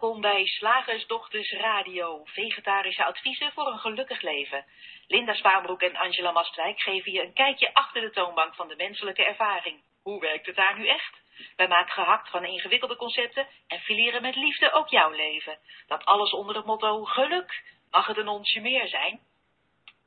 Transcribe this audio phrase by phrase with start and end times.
[0.00, 4.64] Welkom bij Slagersdochters Radio, vegetarische adviezen voor een gelukkig leven.
[5.06, 9.24] Linda Spaanbroek en Angela Mastwijk geven je een kijkje achter de toonbank van de menselijke
[9.24, 9.82] ervaring.
[10.02, 11.14] Hoe werkt het daar nu echt?
[11.56, 15.58] Wij maken gehakt van ingewikkelde concepten en fileren met liefde ook jouw leven.
[15.86, 17.62] Dat alles onder het motto geluk.
[17.90, 19.20] Mag het een onsje meer zijn?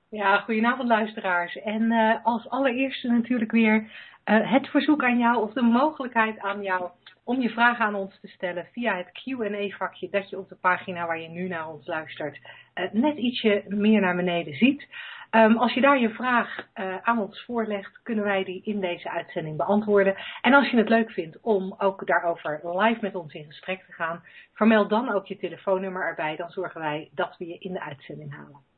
[0.09, 1.55] Ja, goedenavond luisteraars.
[1.55, 3.91] En uh, als allereerste natuurlijk weer
[4.25, 6.89] uh, het verzoek aan jou of de mogelijkheid aan jou
[7.23, 11.05] om je vragen aan ons te stellen via het Q&A-vakje dat je op de pagina
[11.05, 12.39] waar je nu naar ons luistert
[12.75, 14.87] uh, net ietsje meer naar beneden ziet.
[15.35, 19.11] Um, als je daar je vraag uh, aan ons voorlegt, kunnen wij die in deze
[19.11, 20.15] uitzending beantwoorden.
[20.41, 23.91] En als je het leuk vindt om ook daarover live met ons in gesprek te
[23.91, 26.35] gaan, vermeld dan ook je telefoonnummer erbij.
[26.35, 28.72] Dan zorgen wij dat we je in de uitzending halen.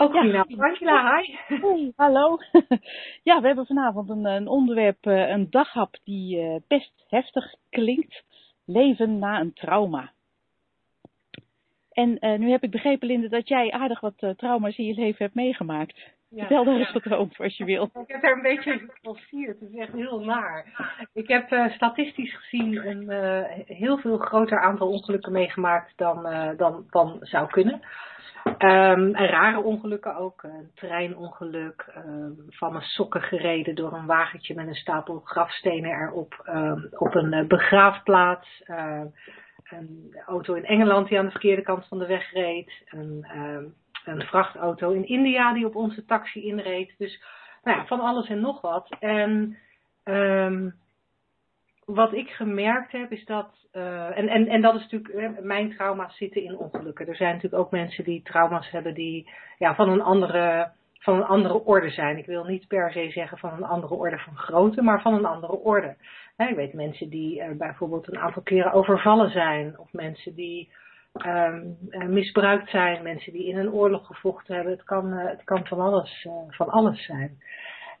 [0.00, 0.46] Ook ja.
[0.58, 1.36] Angela, hi.
[1.46, 2.38] Hey, hallo.
[3.28, 8.24] ja, we hebben vanavond een, een onderwerp, eh, een daghap die uh, best heftig klinkt.
[8.64, 10.12] Leven na een trauma.
[11.92, 14.94] En uh, nu heb ik begrepen, Linde, dat jij aardig wat uh, trauma's in je
[14.94, 16.00] leven hebt meegemaakt.
[16.30, 17.84] Ja, Vertel daar eens wat over als je wil.
[17.84, 19.60] Ik heb er een beetje gepulseerd.
[19.60, 20.64] Het is echt heel naar.
[21.12, 23.10] Ik heb uh, statistisch gezien een
[23.66, 26.22] heel veel groter aantal ongelukken meegemaakt dan,
[26.56, 27.80] dan, dan zou kunnen.
[28.58, 30.42] Um, en rare ongelukken ook.
[30.42, 36.42] Een treinongeluk, um, van mijn sokken gereden door een wagentje met een stapel grafstenen erop
[36.46, 38.62] um, op een begraafplaats
[39.70, 42.72] een auto in Engeland die aan de verkeerde kant van de weg reed.
[42.88, 43.26] Een,
[44.04, 46.94] een vrachtauto in India die op onze taxi inreed.
[46.98, 47.22] Dus
[47.62, 48.96] nou ja, van alles en nog wat.
[49.00, 49.56] En
[50.04, 50.74] um,
[51.84, 56.16] wat ik gemerkt heb is dat, uh, en, en, en dat is natuurlijk, mijn trauma's
[56.16, 57.06] zitten in ongelukken.
[57.06, 61.24] Er zijn natuurlijk ook mensen die trauma's hebben die ja, van, een andere, van een
[61.24, 62.18] andere orde zijn.
[62.18, 65.24] Ik wil niet per se zeggen van een andere orde van grootte, maar van een
[65.24, 65.96] andere orde.
[66.36, 70.72] Ik weet mensen die uh, bijvoorbeeld een aantal keren overvallen zijn, of mensen die
[71.26, 71.76] um,
[72.12, 74.72] misbruikt zijn, mensen die in een oorlog gevochten hebben.
[74.72, 77.42] Het kan, uh, het kan van, alles, uh, van alles zijn.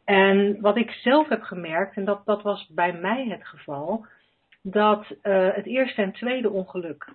[0.04, 4.06] En wat ik zelf heb gemerkt, en dat, dat was bij mij het geval,
[4.62, 7.12] dat het eerste en tweede ongeluk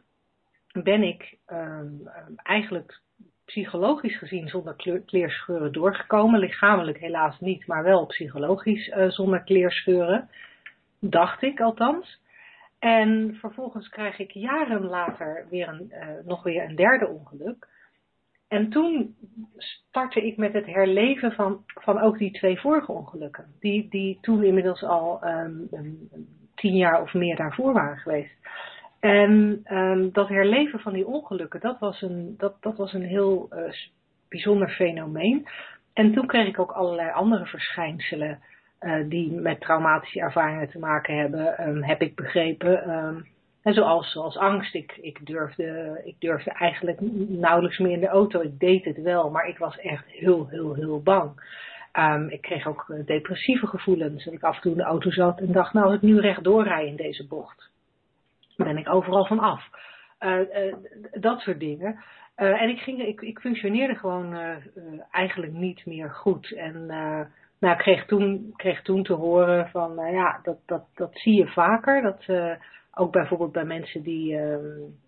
[0.72, 3.02] ben ik um, eigenlijk
[3.46, 6.40] psychologisch gezien zonder kleerscheuren doorgekomen.
[6.40, 10.30] Lichamelijk helaas niet, maar wel psychologisch zonder kleerscheuren
[11.00, 12.22] dacht ik althans.
[12.84, 17.68] En vervolgens krijg ik jaren later weer een, uh, nog weer een derde ongeluk.
[18.48, 19.16] En toen
[19.58, 23.46] startte ik met het herleven van, van ook die twee vorige ongelukken.
[23.60, 25.70] Die, die toen inmiddels al um,
[26.56, 28.36] tien jaar of meer daarvoor waren geweest.
[29.00, 33.50] En um, dat herleven van die ongelukken, dat was een, dat, dat was een heel
[33.52, 33.74] uh,
[34.30, 35.48] bijzonder fenomeen.
[35.94, 38.40] En toen kreeg ik ook allerlei andere verschijnselen
[38.84, 42.90] uh, die met traumatische ervaringen te maken hebben, um, heb ik begrepen.
[42.90, 43.26] Um,
[43.64, 44.76] en zoals, zoals angst.
[44.76, 47.00] Ik, ik, durfde, ik durfde eigenlijk
[47.30, 48.42] nauwelijks meer in de auto.
[48.42, 51.32] Ik deed het wel, maar ik was echt heel, heel, heel bang.
[51.94, 54.24] Um, ik kreeg ook eh, depressieve gevoelens.
[54.24, 56.20] Dat ik af en toe in de auto zat en dacht, nou als ik nu
[56.20, 57.70] rechtdoor rij in deze bocht,
[58.58, 59.70] ben ik overal van af.
[60.20, 60.74] Uh,
[61.12, 62.04] dat soort dingen.
[62.36, 64.36] En ik, ging, ik, ik functioneerde gewoon
[65.12, 66.52] eigenlijk niet meer goed.
[66.52, 66.88] En
[67.64, 71.34] nou, ik kreeg toen, kreeg toen te horen van, uh, ja, dat, dat, dat zie
[71.34, 72.02] je vaker.
[72.02, 72.54] Dat, uh,
[72.94, 74.58] ook bijvoorbeeld bij mensen die uh,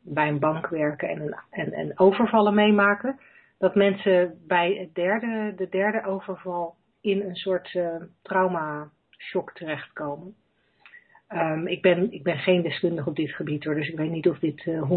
[0.02, 3.20] bij een bank werken en, een, en, en overvallen meemaken.
[3.58, 10.36] Dat mensen bij het derde, de derde overval in een soort uh, trauma-shock terechtkomen.
[11.30, 14.30] Um, ik, ben, ik ben geen deskundige op dit gebied hoor, dus ik weet niet
[14.30, 14.92] of dit uh,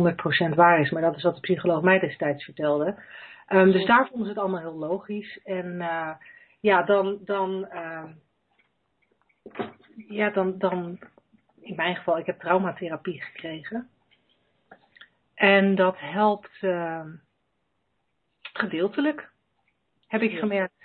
[0.53, 2.95] 100% waar is, maar dat is wat de psycholoog mij destijds vertelde.
[3.49, 5.41] Um, dus daar vonden ze het allemaal heel logisch.
[5.45, 5.83] En
[6.61, 8.05] ja, dan, dan, uh,
[10.09, 10.99] ja, dan, dan,
[11.61, 13.91] in mijn geval, ik heb traumatherapie gekregen.
[15.35, 17.05] En dat helpt uh,
[18.53, 19.31] gedeeltelijk,
[20.07, 20.83] heb ik gemerkt.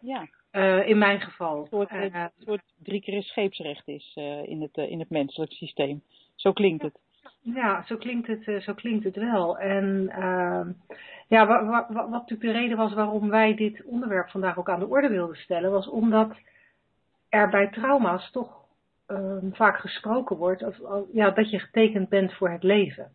[0.00, 0.28] Ja.
[0.52, 1.60] Uh, in mijn geval.
[1.60, 4.12] Een soort, uh, soort drie keer scheepsrecht is
[4.44, 6.02] in, het, in het menselijk systeem.
[6.34, 6.98] Zo klinkt het.
[7.40, 9.58] Ja, zo klinkt het, zo klinkt het wel.
[9.58, 10.10] En
[11.28, 14.78] ja, wat, wat, wat, natuurlijk de reden was waarom wij dit onderwerp vandaag ook aan
[14.78, 16.36] de orde wilden stellen, was omdat
[17.28, 18.62] er bij trauma's toch
[19.06, 20.76] um, vaak gesproken wordt of,
[21.12, 23.12] ja, dat je getekend bent voor het leven.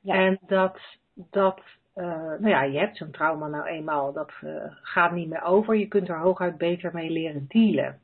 [0.00, 0.14] Ja.
[0.14, 0.78] En dat,
[1.14, 1.60] dat
[1.94, 5.76] uh, nou ja, je hebt zo'n trauma nou eenmaal, dat uh, gaat niet meer over.
[5.76, 7.98] Je kunt er hooguit beter mee leren dealen.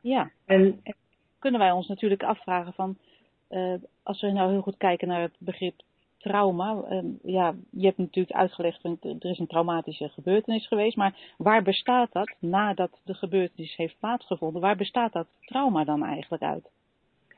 [0.00, 0.82] Ja, en
[1.38, 2.98] kunnen wij ons natuurlijk afvragen van,
[3.50, 3.74] uh,
[4.04, 5.82] als we nou heel goed kijken naar het begrip
[6.18, 6.82] trauma.
[6.88, 12.12] Ehm, ja, je hebt natuurlijk uitgelegd, er is een traumatische gebeurtenis geweest, maar waar bestaat
[12.12, 14.60] dat nadat de gebeurtenis heeft plaatsgevonden?
[14.60, 16.70] Waar bestaat dat trauma dan eigenlijk uit?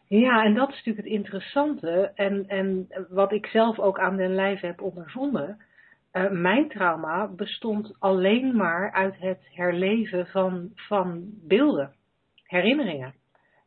[0.08, 2.12] Ja, en dat is natuurlijk het interessante.
[2.14, 5.58] En, en wat ik zelf ook aan den lijve heb ondervonden.
[6.12, 11.92] Uh, mijn trauma bestond alleen maar uit het herleven van, van beelden,
[12.42, 13.14] herinneringen.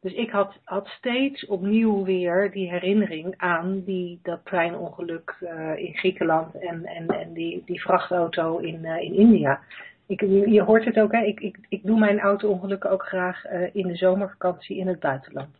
[0.01, 5.97] Dus ik had, had steeds opnieuw weer die herinnering aan die, dat treinongeluk uh, in
[5.97, 9.59] Griekenland en, en, en die, die vrachtauto in, uh, in India.
[10.07, 11.23] Ik, je hoort het ook, hè?
[11.23, 15.55] Ik, ik, ik doe mijn auto-ongelukken ook graag uh, in de zomervakantie in het buitenland.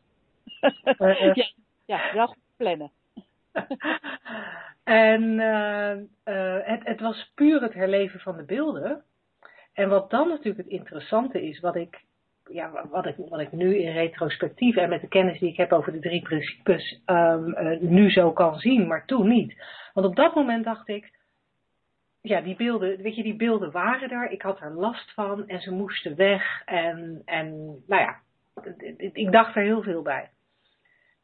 [1.33, 1.51] ja,
[1.85, 2.91] ja, wel goed plannen.
[4.83, 5.39] en
[6.63, 9.03] het, het was puur het herleven van de beelden.
[9.73, 12.07] En wat dan natuurlijk het interessante is, wat ik
[12.51, 15.71] ja, wat, ik, wat ik nu in retrospectief en met de kennis die ik heb
[15.71, 19.63] over de drie principes um, uh, nu zo kan zien, maar toen niet.
[19.93, 21.17] Want op dat moment dacht ik,
[22.21, 25.61] ja, die beelden, weet je, die beelden waren er, ik had er last van en
[25.61, 27.49] ze moesten weg en, en
[27.87, 28.19] nou ja,
[29.13, 30.29] ik dacht er heel veel bij.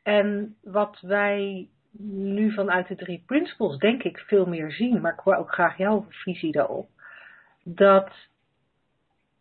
[0.03, 5.21] En wat wij nu vanuit de drie principles denk ik veel meer zien, maar ik
[5.23, 6.89] wil ook graag jouw visie daarop,
[7.63, 8.11] dat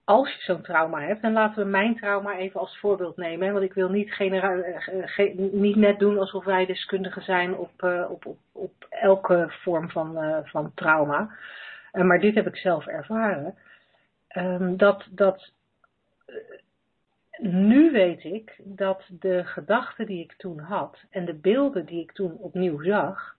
[0.04, 3.64] als je zo'n trauma hebt, en laten we mijn trauma even als voorbeeld nemen, want
[3.64, 8.38] ik wil niet, ge niet net doen alsof wij deskundigen zijn op, uh, op, op,
[8.52, 11.30] op elke vorm van, van trauma.
[11.92, 13.54] Maar dit heb ik zelf ervaren.
[14.36, 15.52] Um, dat, dat
[17.38, 22.12] nu weet ik dat de gedachten die ik toen had en de beelden die ik
[22.12, 23.36] toen opnieuw zag,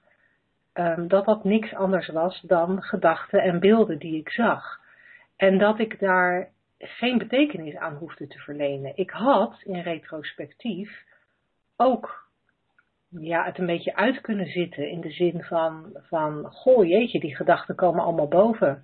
[0.73, 4.79] um, dat dat niks anders was dan gedachten en beelden die ik zag.
[5.35, 8.97] En dat ik daar geen betekenis aan hoefde te verlenen.
[8.97, 11.03] Ik had in retrospectief
[11.75, 12.25] ook
[13.09, 17.35] ja, het een beetje uit kunnen zitten in de zin van, van goh jeetje, die
[17.35, 18.83] gedachten komen allemaal boven.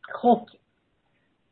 [0.00, 0.58] God.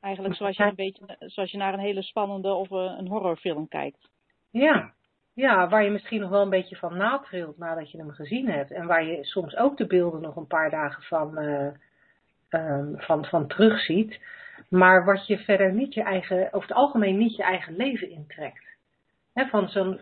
[0.00, 4.09] Eigenlijk zoals je, een beetje, zoals je naar een hele spannende of een horrorfilm kijkt.
[4.50, 4.93] Ja,
[5.35, 8.70] ja, waar je misschien nog wel een beetje van natrilt nadat je hem gezien hebt.
[8.70, 11.70] En waar je soms ook de beelden nog een paar dagen van, uh,
[12.50, 14.20] um, van, van terugziet.
[14.69, 18.76] Maar wat je verder niet je eigen, over het algemeen niet je eigen leven intrekt.
[19.34, 19.99] van zo'n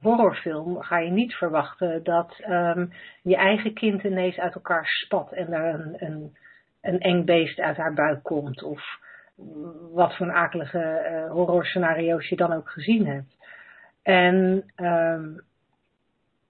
[0.00, 2.92] horrorfilm ga je niet verwachten dat um,
[3.22, 6.36] je eigen kind ineens uit elkaar spat en daar een, een,
[6.80, 8.62] een eng beest uit haar buik komt.
[8.62, 8.82] Of
[9.92, 13.36] wat voor een akelige uh, horrorscenario's je dan ook gezien hebt.
[14.02, 15.42] En um,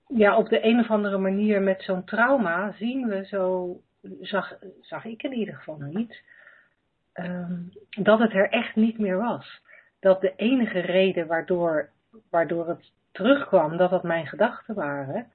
[0.07, 3.77] ja, op de een of andere manier met zo'n trauma zien we zo,
[4.21, 6.23] zag, zag ik in ieder geval niet,
[7.15, 9.61] um, dat het er echt niet meer was.
[10.01, 11.91] Dat de enige reden waardoor,
[12.31, 15.27] waardoor het terugkwam, dat dat mijn gedachten waren.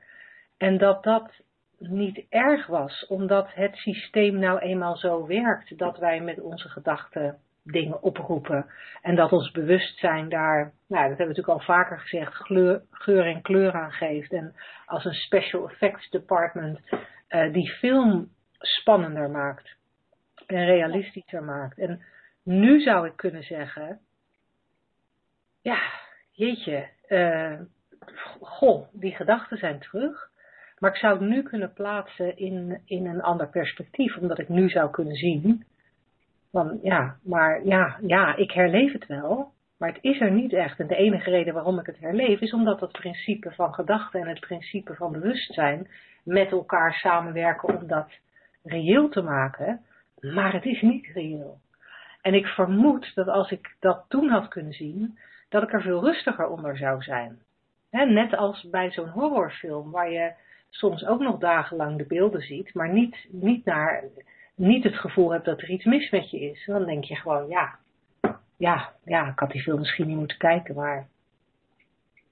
[0.58, 1.42] En dat dat
[1.78, 7.38] niet erg was, omdat het systeem nou eenmaal zo werkt dat wij met onze gedachten
[7.64, 8.66] dingen oproepen.
[9.02, 12.36] En dat ons bewustzijn daar, nou dat hebben we natuurlijk al vaker gezegd,
[12.92, 14.34] geur, en kleur aan geeft.
[14.34, 16.80] En als een special effects department
[17.30, 18.30] uh, die film
[18.60, 19.76] spannender maakt
[20.52, 21.78] en realistischer maakt.
[21.78, 22.02] En
[22.44, 24.00] nu zou ik kunnen zeggen,
[25.62, 25.80] ja,
[26.32, 27.60] jeetje, uh,
[28.40, 30.30] goh, die gedachten zijn terug.
[30.80, 34.70] Maar ik zou het nu kunnen plaatsen in, in een ander perspectief, omdat ik nu
[34.70, 35.66] zou kunnen zien
[36.52, 40.80] van ja, maar ja, ja, ik herleef het wel, maar het is er niet echt.
[40.80, 44.28] En de enige reden waarom ik het herleef is omdat het principe van gedachten en
[44.28, 45.88] het principe van bewustzijn
[46.24, 48.12] met elkaar samenwerken om dat
[48.64, 49.86] reëel te maken.
[50.22, 51.60] Maar het is niet reëel.
[52.22, 55.20] En ik vermoed dat als ik dat toen had kunnen zien,
[55.50, 57.40] dat ik er veel rustiger onder zou zijn.
[57.90, 60.34] net als bij zo'n horrorfilm, waar je
[60.70, 64.04] soms ook nog dagenlang de beelden ziet, maar niet, niet, naar,
[64.56, 66.66] niet het gevoel hebt dat er iets mis met je is.
[66.66, 67.80] Dan denk je gewoon, ja,
[68.58, 71.08] ja, ja, ik had die film misschien niet moeten kijken, maar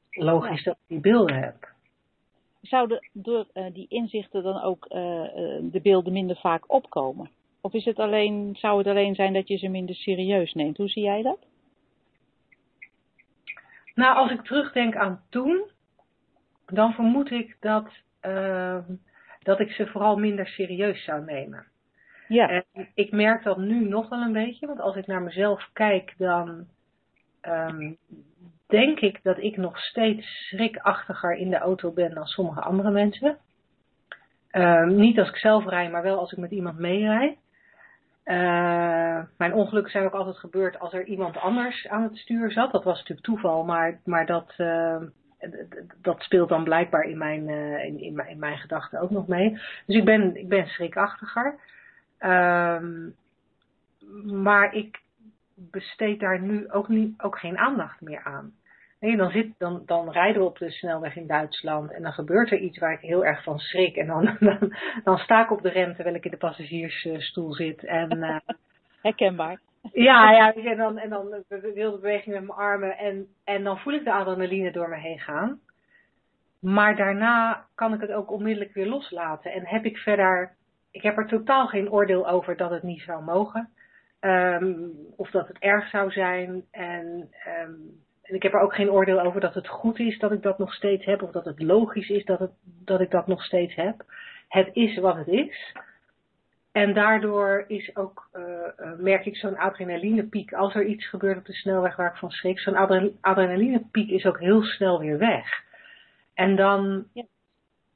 [0.10, 1.74] logisch dat ik die beelden heb.
[2.62, 7.30] Zouden door uh, die inzichten dan ook uh, uh, de beelden minder vaak opkomen?
[7.66, 10.78] Of is het alleen, zou het alleen zijn dat je ze minder serieus neemt?
[10.78, 11.40] Hoe zie jij dat?
[13.96, 15.70] Nou, als ik terugdenk aan toen,
[16.66, 17.88] dan vermoed ik dat,
[18.22, 18.78] uh,
[19.40, 21.66] dat ik ze vooral minder serieus zou nemen.
[22.28, 22.50] Ja.
[22.50, 26.14] En ik merk dat nu nog wel een beetje, want als ik naar mezelf kijk,
[26.18, 26.68] dan
[27.42, 27.98] um,
[28.68, 33.38] denk ik dat ik nog steeds schrikachtiger in de auto ben dan sommige andere mensen.
[34.52, 37.44] Um, niet als ik zelf rijd, maar wel als ik met iemand meerijd.
[38.26, 42.72] Uh, mijn ongelukken zijn ook altijd gebeurd als er iemand anders aan het stuur zat.
[42.72, 45.02] Dat was natuurlijk toeval, maar, maar dat, uh,
[46.02, 49.28] dat speelt dan blijkbaar in mijn, uh, in, in, mijn, in mijn gedachten ook nog
[49.28, 49.50] mee.
[49.86, 51.56] Dus ik ben, ik ben schrikachtiger.
[52.20, 53.16] Um,
[54.24, 55.02] maar ik
[55.56, 58.54] besteed daar nu ook, niet, ook geen aandacht meer aan.
[59.00, 62.52] Nee, dan, zit, dan, dan rijden we op de snelweg in Duitsland en dan gebeurt
[62.52, 63.96] er iets waar ik heel erg van schrik.
[63.96, 67.84] En dan, dan, dan sta ik op de rem terwijl ik in de passagiersstoel zit.
[67.84, 68.38] En, uh,
[69.02, 69.60] Herkenbaar.
[69.94, 73.94] Ja, ja en dan, en dan wilde beweging met mijn armen en, en dan voel
[73.94, 75.60] ik de adrenaline door me heen gaan.
[76.60, 79.52] Maar daarna kan ik het ook onmiddellijk weer loslaten.
[79.52, 80.56] En heb ik verder,
[80.92, 83.70] ik heb er totaal geen oordeel over dat het niet zou mogen.
[84.22, 86.64] Um, of dat het erg zou zijn.
[86.72, 87.30] En,
[87.64, 90.42] um, en ik heb er ook geen oordeel over dat het goed is dat ik
[90.42, 91.22] dat nog steeds heb.
[91.22, 94.04] Of dat het logisch is dat, het, dat ik dat nog steeds heb.
[94.48, 95.74] Het is wat het is.
[96.72, 100.54] En daardoor is ook, uh, uh, merk ik zo'n adrenalinepiek.
[100.54, 102.60] Als er iets gebeurt op de snelweg waar ik van schrik.
[102.60, 105.64] Zo'n adrenalinepiek is ook heel snel weer weg.
[106.34, 107.08] En dan...
[107.14, 107.24] Ja.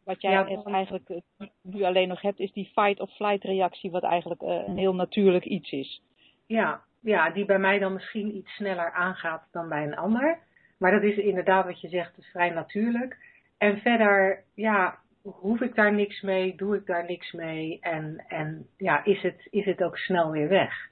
[0.03, 4.41] Wat jij ja, eigenlijk uh, nu alleen nog hebt, is die fight-of-flight reactie, wat eigenlijk
[4.41, 6.01] een heel natuurlijk iets is.
[6.45, 10.38] Ja, ja, die bij mij dan misschien iets sneller aangaat dan bij een ander.
[10.77, 13.18] Maar dat is inderdaad wat je zegt, is vrij natuurlijk.
[13.58, 18.68] En verder, ja, hoef ik daar niks mee, doe ik daar niks mee en, en
[18.77, 20.89] ja, is het, is het ook snel weer weg.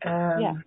[0.00, 0.62] Um, ja.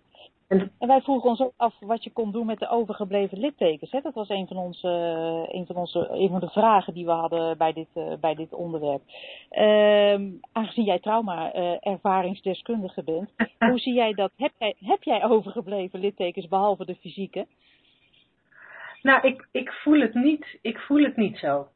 [0.48, 3.90] En, en, wij vroegen ons ook af wat je kon doen met de overgebleven littekens.
[3.90, 4.00] Hè?
[4.00, 4.88] Dat was een van, onze,
[5.48, 8.52] een, van onze, een van de vragen die we hadden bij dit, uh, bij dit
[8.52, 9.02] onderwerp.
[9.50, 13.30] Um, aangezien jij trauma-ervaringsdeskundige bent,
[13.70, 14.30] hoe zie jij dat?
[14.36, 17.46] Heb jij, heb jij overgebleven littekens behalve de fysieke?
[19.02, 21.68] Nou, ik, ik, voel het niet, ik voel het niet zo.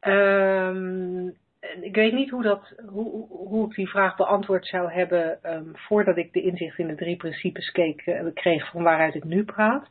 [0.00, 5.70] Um, ik weet niet hoe, dat, hoe, hoe ik die vraag beantwoord zou hebben um,
[5.74, 9.44] voordat ik de inzicht in de drie principes keek, uh, kreeg van waaruit ik nu
[9.44, 9.88] praat.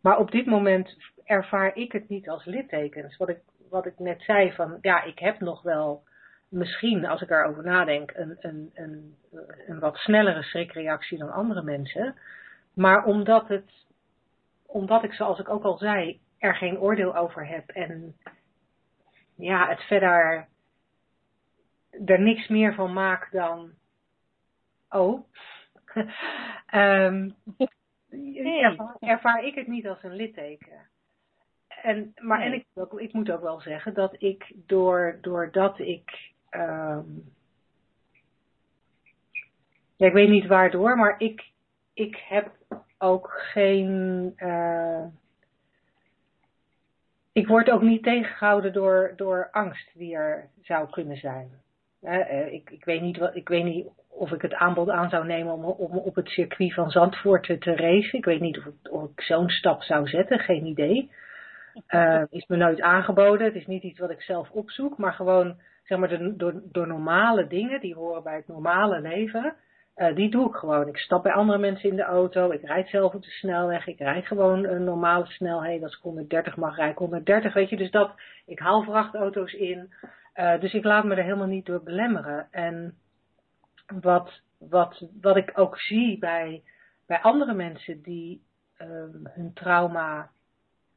[0.00, 3.16] Maar op dit moment ervaar ik het niet als littekens.
[3.16, 3.38] Wat ik,
[3.70, 6.02] wat ik net zei van, ja, ik heb nog wel
[6.48, 9.14] misschien, als ik erover nadenk, een, een, een,
[9.66, 12.14] een wat snellere schrikreactie dan andere mensen.
[12.74, 13.70] Maar omdat het,
[14.66, 18.14] omdat ik zoals ik ook al zei, er geen oordeel over heb en
[19.36, 20.48] ja, het verder
[22.06, 23.70] er niks meer van maak dan,
[24.88, 25.24] oh,
[26.74, 27.34] um,
[28.62, 30.86] ervaar, ervaar, ik het niet als een litteken.
[31.82, 32.46] En, maar nee.
[32.46, 37.32] en ik, ik, moet ook wel zeggen dat ik, door, doordat ik, um,
[39.96, 41.50] ja, ik weet niet waardoor, maar ik,
[41.92, 42.50] ik heb
[42.98, 45.04] ook geen, uh,
[47.32, 51.50] ik word ook niet tegengehouden door, door angst die er zou kunnen zijn.
[52.02, 55.26] Uh, ik, ik, weet niet wat, ik weet niet of ik het aanbod aan zou
[55.26, 58.18] nemen om, op het circuit van Zandvoort te, racen.
[58.18, 58.64] Ik weet niet of,
[59.10, 61.10] ik, zo'n stap zou zetten, geen idee.
[61.88, 63.46] Uh, is me nooit aangeboden.
[63.46, 67.46] Het is niet iets wat ik zelf opzoek, maar gewoon zeg maar door, door normale
[67.46, 69.54] dingen die horen bij het normale leven.
[69.96, 70.88] Uh, die doe ik gewoon.
[70.88, 72.50] Ik stap bij andere mensen in de auto.
[72.50, 73.86] Ik rijd zelf op de snelweg.
[73.86, 75.82] Ik rijd gewoon een normale snelheid.
[75.82, 77.54] Als ik 130 mag, rijd ik 130.
[77.54, 78.12] Weet je, dus dat.
[78.46, 79.92] Ik haal vrachtauto's in.
[80.38, 82.48] Uh, dus ik laat me er helemaal niet door belemmeren.
[82.50, 82.94] En
[84.00, 86.62] wat, wat, wat ik ook zie bij,
[87.06, 88.42] bij andere mensen die
[88.80, 90.30] um, hun trauma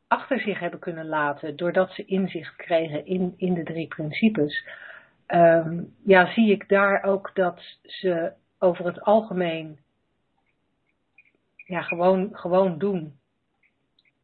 [0.07, 4.67] achter zich hebben kunnen laten, doordat ze inzicht kregen in, in de drie principes,
[5.27, 9.79] um, ja, zie ik daar ook dat ze over het algemeen
[11.55, 13.19] ja, gewoon, gewoon doen.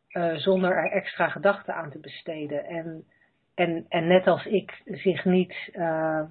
[0.09, 2.65] Uh, zonder er extra gedachten aan te besteden.
[2.65, 3.05] En
[3.58, 6.22] en, en net als ik zich niet, uh,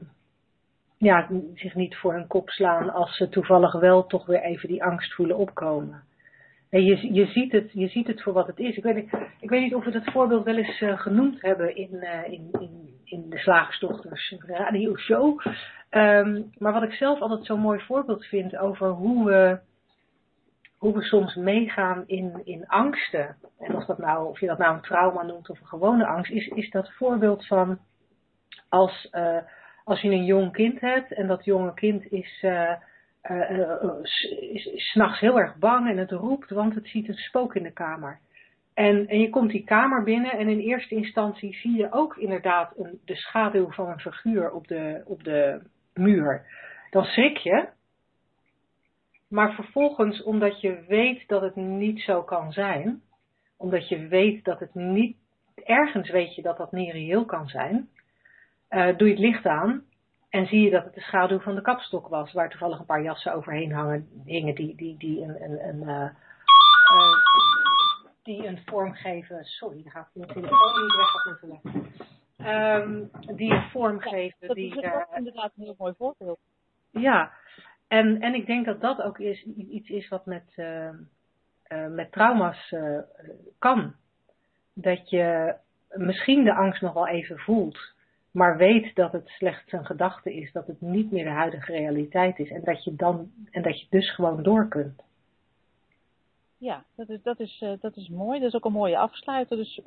[0.99, 4.85] ja, zich niet voor hun kop slaan als ze toevallig wel toch weer even die
[4.85, 6.03] angst voelen opkomen.
[6.71, 8.77] En je, je, ziet het, je ziet het voor wat het is.
[8.77, 8.97] Ik weet,
[9.41, 12.49] ik weet niet of we dat voorbeeld wel eens uh, genoemd hebben in, uh, in,
[12.53, 15.41] in, in de Slagersdochters radio show.
[15.91, 19.59] Um, maar wat ik zelf altijd zo'n mooi voorbeeld vind over hoe we
[20.87, 23.37] hoe we soms meegaan in, in angsten.
[23.59, 26.31] En of, dat nou, of je dat nou een trauma noemt of een gewone angst,
[26.31, 27.79] is, is dat voorbeeld van
[28.69, 29.39] als, uh,
[29.85, 32.73] als je een jong kind hebt en dat jonge kind is, uh,
[33.31, 33.71] uh,
[34.53, 37.63] is, is s'nachts heel erg bang en het roept, want het ziet een spook in
[37.63, 38.19] de kamer.
[38.75, 42.73] En, en je komt die kamer binnen en in eerste instantie zie je ook inderdaad
[42.79, 45.61] een, de schaduw van een figuur op de, op de
[45.95, 46.47] muur.
[46.91, 47.69] Dan schrik je,
[49.29, 53.03] maar vervolgens, omdat je weet dat het niet zo kan zijn,
[53.57, 55.17] omdat je weet dat het niet,
[55.65, 57.89] ergens weet je dat dat niet reëel kan zijn,
[58.71, 59.85] uh, doe je het licht aan
[60.29, 63.03] en zie je dat het de schaduw van de kapstok was, waar toevallig een paar
[63.03, 66.11] jassen overheen hangen, hingen die, die, die een, een, een uh,
[66.93, 67.17] uh,
[68.23, 69.45] die een vorm geven.
[69.45, 71.95] Sorry, daar gaat de telefoon niet weg op moeten leggen.
[72.39, 74.37] Um, die een vorm geven.
[74.41, 76.39] Ja, dat die, is inderdaad een heel mooi voorbeeld.
[76.91, 77.33] Ja,
[77.97, 80.89] en, en ik denk dat dat ook iets is wat met, uh,
[81.63, 82.99] eh, met trauma's eh,
[83.59, 83.95] kan.
[84.75, 85.55] Dat je
[85.89, 87.79] misschien de angst nog wel even voelt,
[88.31, 92.39] maar weet dat het slechts een gedachte is, dat het niet meer de huidige realiteit
[92.39, 95.05] is en dat je, dan, en dat je dus gewoon door kunt.
[96.59, 98.39] Ja, dat is, dat, is, dat is mooi.
[98.39, 99.57] Dat is ook een mooie afsluiter.
[99.57, 99.81] Dus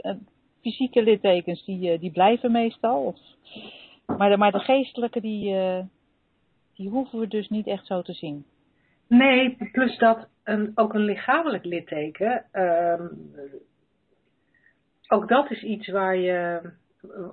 [0.62, 3.04] fysieke littekens die, die blijven meestal.
[3.04, 3.18] Of,
[4.18, 5.56] maar, de, maar de geestelijke die,
[6.80, 8.46] die hoeven we dus niet echt zo te zien.
[9.08, 13.32] Nee, plus dat een, ook een lichamelijk litteken, um,
[15.08, 16.62] ook dat is iets waar je,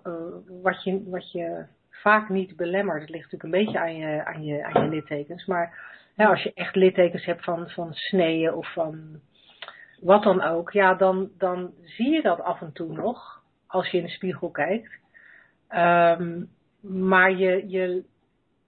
[0.07, 3.01] uh, wat je, wat je vaak niet belemmert.
[3.01, 5.47] Het ligt natuurlijk een beetje aan je, aan je, aan je littekens.
[5.47, 5.79] Maar
[6.17, 9.21] als je echt littekens hebt van, van sneeën of van
[10.01, 13.99] wat dan ook, ja, dan, dan zie je dat af en toe nog als je
[13.99, 14.91] in de spiegel kijkt.
[15.71, 16.49] Um,
[16.81, 18.05] maar je, je,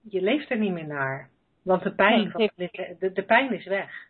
[0.01, 1.29] je leeft er niet meer naar.
[1.61, 2.99] Want de pijn, nee, van, heeft...
[2.99, 4.07] de, de, pijn is weg.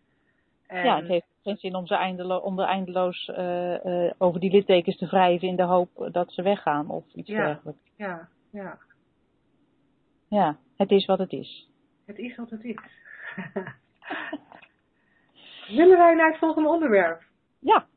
[0.67, 0.83] En...
[0.83, 4.51] Ja, het heeft geen zin om, ze eindelo om er eindeloos uh, uh, over die
[4.51, 7.79] littekens te wrijven in de hoop dat ze weggaan of iets ja, dergelijks.
[7.95, 8.77] Ja, ja.
[10.29, 11.69] Ja, het is wat het is.
[12.05, 12.77] Het is wat het is.
[15.77, 17.23] Willen wij naar het volgende onderwerp?
[17.59, 17.87] Ja.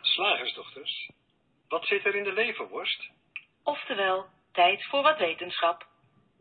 [0.00, 1.10] Slagersdochters,
[1.68, 3.10] wat zit er in de leverworst?
[3.64, 5.86] Oftewel, tijd voor wat wetenschap.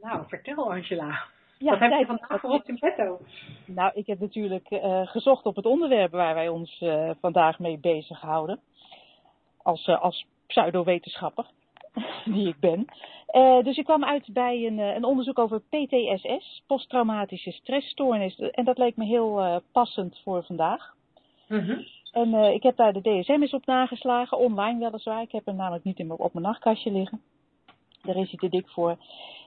[0.01, 1.23] Nou, vertel Angela.
[1.57, 3.19] Ja, wat heb je vandaag voor op in petto?
[3.65, 7.77] Nou, ik heb natuurlijk uh, gezocht op het onderwerp waar wij ons uh, vandaag mee
[7.77, 8.59] bezighouden.
[9.57, 11.45] Als, uh, als pseudo-wetenschapper,
[12.33, 12.85] die ik ben.
[13.63, 18.39] dus ik kwam uit bij een, een onderzoek over PTSS, posttraumatische stressstoornis.
[18.39, 20.93] En dat leek me heel passend voor vandaag.
[21.47, 21.85] Mm -hmm.
[22.13, 25.21] En ik heb daar de DSM eens op nageslagen, online weliswaar.
[25.21, 27.21] Ik heb hem namelijk niet in op mijn nachtkastje liggen.
[28.01, 28.97] Daar is hij te dik voor.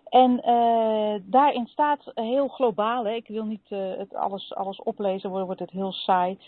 [0.09, 5.31] En uh, daarin staat heel globaal, hè, ik wil niet uh, het alles, alles oplezen,
[5.31, 6.39] wordt, wordt het heel saai.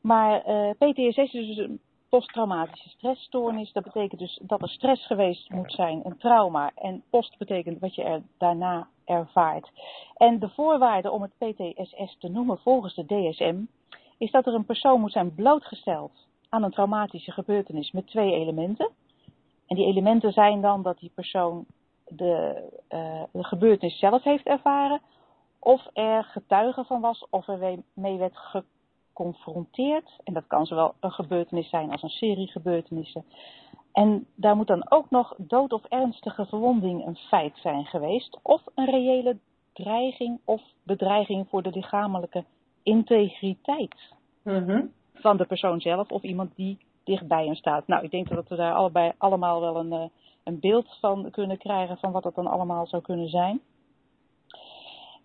[0.00, 0.40] Maar
[0.78, 3.72] PTSS is dus een posttraumatische stressstoornis.
[3.72, 6.70] Dat betekent dus dat er stress geweest moet zijn, een trauma.
[6.74, 9.70] En post betekent wat je er daarna ervaart.
[10.16, 13.56] En de voorwaarde om het PTSS te noemen volgens de DSM
[14.22, 16.12] is dat er een persoon moet zijn blootgesteld
[16.48, 18.90] aan een traumatische gebeurtenis met twee elementen.
[19.66, 21.66] En die elementen zijn dan dat die persoon
[22.06, 25.00] de, uh, de gebeurtenis zelf heeft ervaren,
[25.58, 30.20] of er getuige van was, of er mee werd geconfronteerd.
[30.24, 33.24] En dat kan zowel een gebeurtenis zijn als een serie gebeurtenissen.
[33.92, 38.62] En daar moet dan ook nog dood of ernstige verwonding een feit zijn geweest, of
[38.74, 39.36] een reële
[39.72, 42.44] dreiging of bedreiging voor de lichamelijke
[42.82, 43.94] integriteit
[44.42, 44.92] mm -hmm.
[45.14, 47.86] van de persoon zelf of iemand die dichtbij hem staat.
[47.86, 50.04] Nou, ik denk dat we daar allebei allemaal wel een, uh,
[50.44, 53.60] een beeld van kunnen krijgen van wat dat dan allemaal zou kunnen zijn.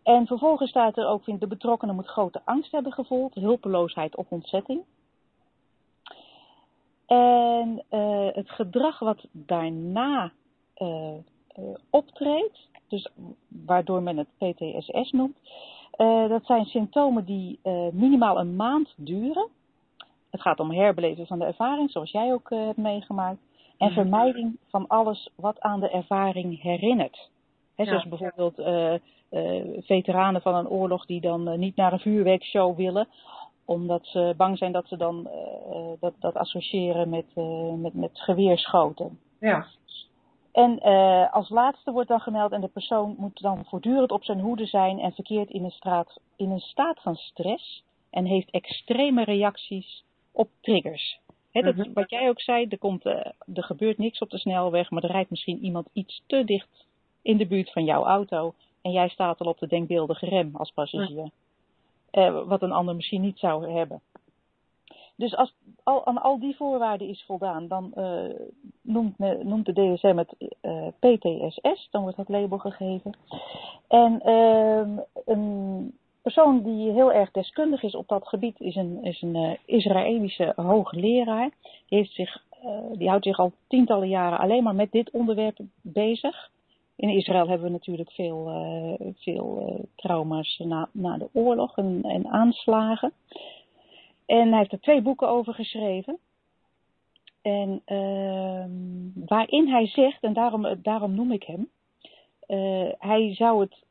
[0.04, 4.26] En vervolgens staat er ook, vindt de betrokkenen moet grote angst hebben gevoeld, hulpeloosheid of
[4.30, 4.82] ontzetting.
[7.06, 10.32] En uh, het gedrag wat daarna
[10.78, 11.14] uh,
[11.90, 13.08] optreedt, dus
[13.48, 15.38] waardoor men het PTSS noemt,
[16.28, 17.60] dat zijn symptomen die
[17.92, 19.48] minimaal een maand duren.
[20.30, 23.40] Het gaat om herbeleven van de ervaring, zoals jij ook uh, hebt meegemaakt.
[23.78, 27.30] En vermijding van alles wat aan de ervaring herinnert.
[27.76, 28.56] He, zoals ja, bijvoorbeeld
[29.86, 33.08] veteranen van een oorlog die dan niet naar een vuurwerkshow willen.
[33.66, 35.30] Omdat ze bang zijn dat ze dan
[36.00, 37.26] dat, dat associëren met,
[37.78, 39.20] met, met geweerschoten.
[39.40, 39.66] Ja.
[40.58, 40.80] En
[41.32, 45.00] als laatste wordt dan gemeld en de persoon moet dan voortdurend op zijn hoede zijn
[45.00, 50.50] en verkeert in een, straat, in een staat van stress en heeft extreme reacties op
[50.62, 51.20] triggers.
[51.52, 51.94] He, dat, Mhm.
[51.94, 53.14] Wat jij ook zei, er, komt, uh,
[53.54, 56.86] er gebeurt niks op de snelweg, maar er rijdt misschien iemand iets te dicht
[57.22, 58.54] in de buurt van jouw auto.
[58.82, 61.30] En jij staat al op de denkbeeldige rem als passagier.
[62.12, 64.02] Uh, wat een ander misschien niet zou hebben.
[65.18, 65.54] Dus als
[65.84, 68.24] al, aan al die voorwaarden is voldaan, dan uh,
[68.82, 70.36] noemt, de DSM het
[71.00, 73.12] PTSS, dan wordt dat label gegeven.
[73.88, 79.22] En ehm, een persoon die heel erg deskundig is op dat gebied is een, is
[79.22, 81.50] een uh, Israëlische hoogleraar.
[81.88, 82.44] Die, heeft zich,
[82.92, 86.50] die houdt zich al tientallen jaren alleen maar met dit onderwerp bezig.
[86.96, 88.52] In Israël hebben we natuurlijk veel,
[89.16, 93.14] veel trauma's na, na de oorlog en, en aanslagen.
[94.28, 96.18] En hij heeft er twee boeken over geschreven.
[97.42, 98.70] En ehm,
[99.26, 101.70] waarin hij zegt, en daarom, daarom noem ik hem,
[103.00, 103.86] hij zou het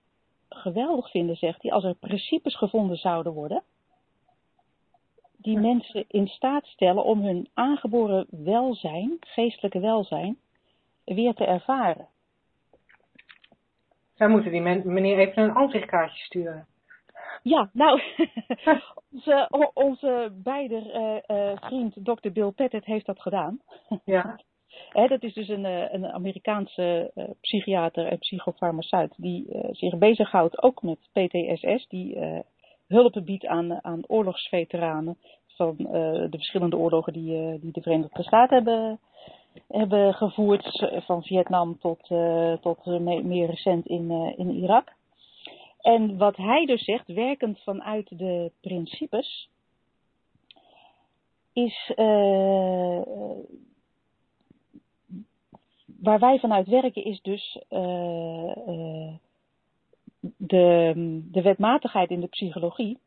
[0.49, 3.63] geweldig vinden, zegt hij, als er principes gevonden zouden worden
[5.47, 10.39] die mensen in staat stellen om hun aangeboren welzijn, geestelijke welzijn,
[11.05, 12.09] weer te ervaren.
[14.15, 16.67] Zij moeten die meneer even een aanzichtkaartje sturen.
[17.49, 18.01] Ja, nou,
[19.13, 22.31] onze, onze beide eh, eh, vriend Dr.
[22.33, 23.61] Bill Pettit heeft dat gedaan.
[24.05, 24.41] Ja.
[25.09, 30.99] Dat is dus een, eh, een Amerikaanse psychiater en psychofarmaceut die zich bezighoudt ook met
[31.13, 32.19] PTSS, die
[32.87, 39.01] hulp biedt aan, aan oorlogsveteranen van de verschillende oorlogen die, die de Verenigde Staten hebben,
[39.69, 42.07] hebben gevoerd, van Vietnam tot,
[42.61, 44.95] tot me- meer recent in, in Irak.
[45.87, 49.49] En wat hij dus zegt, werkend vanuit de principes,
[51.53, 53.01] is eh,
[55.87, 59.15] waar wij vanuit werken is dus eh, eh,
[60.37, 60.93] de,
[61.31, 62.99] de wetmatigheid in de psychologie.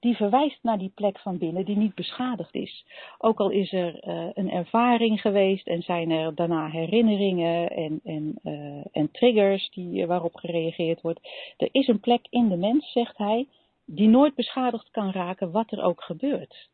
[0.00, 2.84] Die verwijst naar die plek van binnen die niet beschadigd is.
[3.18, 8.38] Ook al is er eh, een ervaring geweest en zijn er daarna herinneringen en, en,
[8.42, 11.20] eh, en triggers die, waarop gereageerd wordt.
[11.56, 13.46] Er is een plek in de mens, zegt hij,
[13.84, 16.68] die nooit beschadigd kan raken wat er ook gebeurt.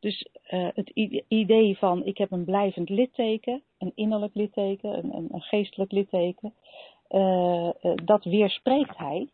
[0.00, 0.90] Dus eh, het
[1.28, 6.54] idee van ik heb een blijvend litteken, een innerlijk litteken, een, een, geestelijk litteken,
[7.08, 9.28] eh, eh, dat weerspreekt hij.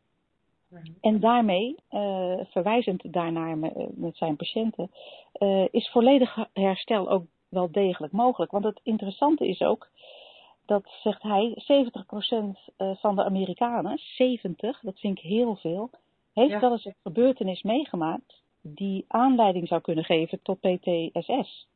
[1.00, 4.90] En daarmee, eh, verwijzend daarnaar me- met zijn patiënten,
[5.32, 8.50] eh, is volledig herstel ook wel degelijk mogelijk.
[8.52, 9.88] Want het interessante is ook,
[10.66, 15.90] dat zegt hij, 70% eh, van de Amerikanen, 70, dat vind ik heel veel,
[16.32, 16.60] heeft Ja.
[16.60, 21.66] wel eens een gebeurtenis meegemaakt die aanleiding zou kunnen geven tot PTSS.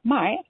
[0.00, 0.44] Maar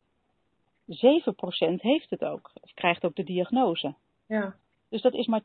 [0.86, 3.94] 7% heeft het ook, of krijgt ook de diagnose.
[4.26, 4.54] Ja.
[4.88, 5.44] Dus dat is maar 10%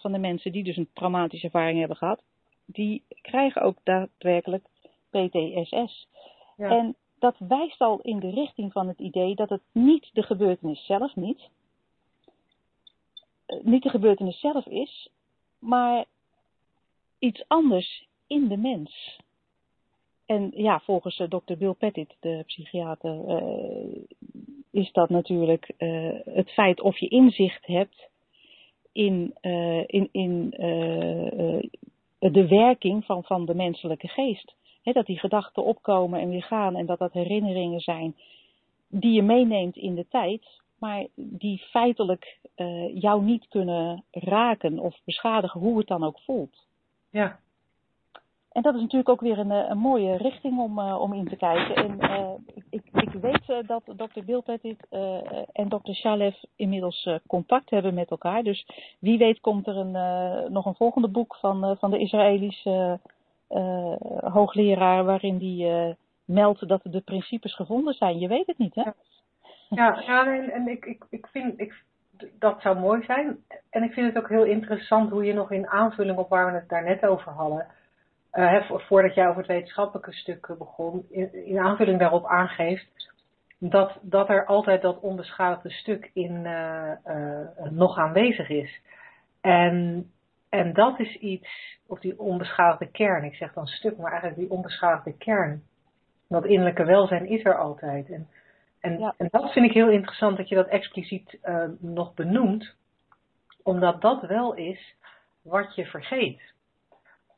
[0.00, 2.22] van de mensen die dus een traumatische ervaring hebben gehad,
[2.64, 4.64] die krijgen ook daadwerkelijk
[5.10, 6.08] PTSS.
[6.56, 6.70] Ja.
[6.70, 10.86] En dat wijst al in de richting van het idee dat het niet de gebeurtenis
[10.86, 11.48] zelf niet,
[13.46, 15.08] eh, niet de gebeurtenis zelf is,
[15.58, 16.04] maar
[17.18, 19.18] iets anders in de mens.
[20.26, 24.02] En ja, volgens eh, dokter Bill Pettit, de psychiater, eh,
[24.70, 25.72] is dat natuurlijk
[26.24, 28.09] het feit of je inzicht hebt
[28.92, 31.62] in, eh, in, in eh, eh,
[32.18, 34.54] de werking van, van de menselijke geest.
[34.82, 38.16] Dat die gedachten opkomen en weer gaan en dat dat herinneringen zijn
[38.88, 40.46] die je meeneemt in de tijd,
[40.78, 42.38] maar die feitelijk
[42.94, 46.66] jou niet kunnen raken of beschadigen, hoe het dan ook voelt.
[47.10, 47.38] Ja.
[48.52, 51.28] En dat is natuurlijk ook weer een, eh, een mooie richting om, eh, om in
[51.28, 51.74] te kijken.
[51.74, 52.30] En eh,
[52.70, 54.24] ik, ik, weet dat dokter
[54.90, 58.42] eh, en dokter Shalev inmiddels contact hebben met elkaar.
[58.42, 58.66] Dus
[58.98, 63.00] wie weet komt er een, nog een volgende boek van, van de Israëlische
[64.20, 68.18] hoogleraar waarin die meldt dat de principes gevonden zijn.
[68.18, 68.82] Je weet het niet, hè?
[69.68, 71.84] Ja, ja en, en ik, ik, ik vind ik,
[72.38, 73.44] dat zou mooi zijn.
[73.70, 76.58] En ik vind het ook heel interessant hoe je nog in aanvulling op waar we
[76.58, 77.66] het daarnet over hadden,
[78.30, 83.14] eh, voordat jij over het wetenschappelijke stuk eh, begon, in, in aanvulling daarop aangeeft
[83.58, 86.92] dat, dat er altijd dat onbeschadigde stuk in eh,
[87.70, 88.80] nog aanwezig is.
[89.40, 90.06] En,
[90.48, 94.50] en dat is iets, of die onbeschadigde kern, ik zeg dan stuk, maar eigenlijk die
[94.50, 95.62] onbeschadigde kern.
[96.28, 98.10] Dat innerlijke welzijn is er altijd.
[98.10, 98.28] En,
[98.80, 99.14] en, Ja.
[99.16, 101.38] en dat vind ik heel interessant dat je dat expliciet
[101.78, 102.74] nog benoemt,
[103.62, 104.94] omdat dat wel is
[105.42, 106.49] wat je vergeet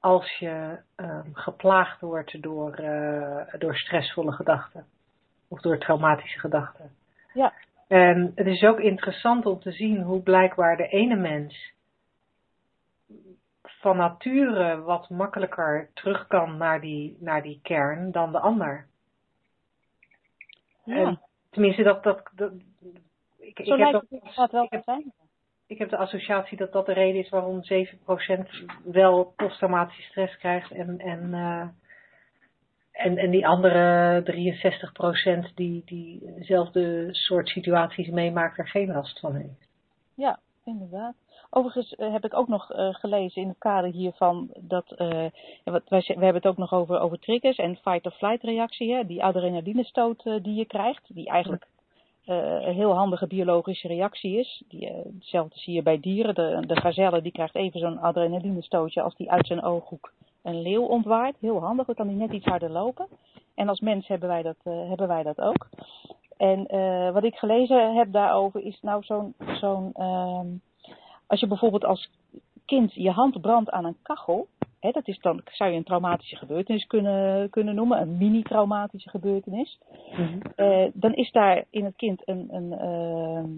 [0.02, 4.86] als je ehm, geplaagd wordt door, eh, door stressvolle gedachten
[5.48, 6.90] of door traumatische gedachten.
[7.34, 7.52] Ja.
[7.88, 11.72] En het is ook interessant om te zien hoe blijkbaar de ene mens
[13.62, 18.86] van nature wat makkelijker terug kan naar die, naar die kern dan de ander.
[20.84, 22.52] Ja, En tenminste, dat, dat, dat
[23.38, 25.12] ik, ik, zo heb lijkt dat, het wel ik, te heb, zijn.
[25.66, 27.66] Ik heb de associatie dat dat de reden is waarom 7%
[28.84, 31.68] wel posttraumatische stress krijgt en, en, eh,
[32.92, 34.22] en, en die andere
[35.50, 39.68] 63% die, die dezelfde soort situaties meemaakt er geen last van heeft.
[40.14, 41.14] Ja, inderdaad.
[41.54, 44.94] Overigens eh, heb ik ook nog eh, gelezen in het kader hiervan dat
[45.64, 49.06] ja, wat wij, we hebben het ook nog over, over triggers en fight-or-flight reactie, hè,
[49.06, 51.66] die adrenalinestoot eh, die je krijgt, die eigenlijk
[52.24, 54.62] een heel handige biologische reactie is.
[54.68, 56.34] Die, eh, hetzelfde zie je bij dieren.
[56.34, 60.84] De, de gazelle die krijgt even zo'n adrenalinestootje als die uit zijn ooghoek een leeuw
[60.84, 61.36] ontwaart.
[61.40, 63.06] Heel handig, dan kan hij net iets harder lopen.
[63.54, 65.68] En als mens hebben wij dat, eh, hebben wij dat ook.
[66.36, 70.46] En eh, wat ik gelezen heb daarover is nou zo'n, zo'n ehm,
[71.26, 72.10] als je bijvoorbeeld als
[72.66, 74.46] kind je hand brandt aan een kachel,
[74.82, 79.78] hè, dat is dan, zou je een traumatische gebeurtenis kunnen, kunnen noemen, een mini-traumatische gebeurtenis.
[80.56, 83.50] Eh, dan is daar in het kind een, een, ehm,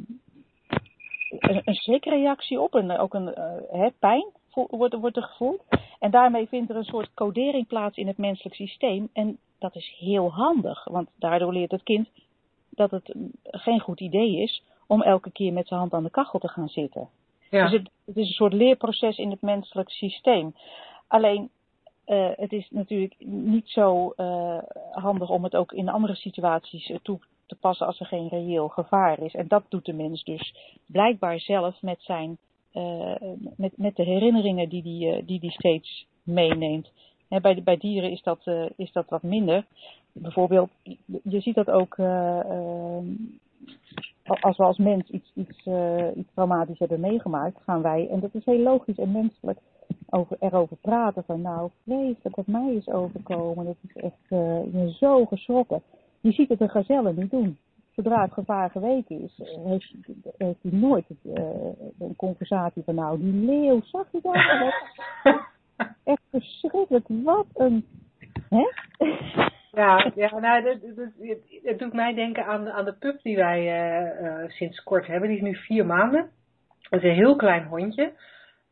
[1.29, 5.63] een, een schrikreactie op, en ook een eh, hè, pijn, wordt, wordt er gevoeld.
[5.99, 9.09] En daarmee vindt er een soort codering plaats in het menselijk systeem.
[9.13, 12.09] En dat is heel handig, want daardoor leert het kind
[12.71, 16.39] dat het geen goed idee is om elke keer met zijn hand aan de kachel
[16.39, 17.09] te gaan zitten.
[17.51, 17.63] Ja.
[17.63, 20.55] Dus het, het, is een soort leerproces in het menselijk systeem.
[21.15, 21.51] Alleen,
[22.07, 24.59] uh, het is natuurlijk niet zo uh,
[24.91, 29.23] handig om het ook in andere situaties toe te passen als er geen reëel gevaar
[29.23, 29.35] is.
[29.35, 30.55] En dat doet de mens dus
[30.87, 32.39] blijkbaar zelf met, zijn,
[33.57, 36.91] met, met de herinneringen die die, die, steeds meeneemt.
[37.29, 38.47] Bij, bij dieren is dat,
[38.77, 39.67] is dat wat minder.
[40.13, 40.71] Bijvoorbeeld,
[41.23, 41.99] je ziet dat ook
[44.41, 45.67] als we als mens iets, iets,
[46.17, 49.59] iets traumatisch hebben meegemaakt, gaan wij, en dat is heel logisch en menselijk,
[50.11, 53.65] over, erover praten van nou, vreselijk wat mij is overkomen.
[53.65, 55.83] Dat is echt, uh, ik ben zo geschrokken.
[56.21, 57.59] Je ziet het een gazelle niet doen.
[57.95, 59.95] Zodra het gevaar geweken is, eh, heeft,
[60.39, 61.35] heeft hij nooit uh,
[61.99, 64.35] een conversatie van nou, die leeuw, zag je dat?
[66.15, 67.87] echt verschrikkelijk, wat een...
[68.49, 68.67] Hè?
[69.73, 70.79] Ja, ja nou,
[71.63, 75.29] het doet mij denken aan, aan de pup die wij uh, sinds kort hebben.
[75.29, 76.31] Die is nu vier maanden.
[76.81, 78.13] Het is een heel klein hondje.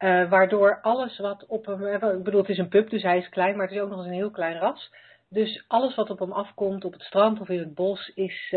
[0.03, 1.87] Uh, waardoor alles wat op hem.
[1.87, 3.99] Ik bedoel, het is een pup, dus hij is klein, maar het is ook nog
[3.99, 4.91] eens een heel klein ras.
[5.29, 8.55] Dus alles wat op hem afkomt, op het strand of in het bos, is,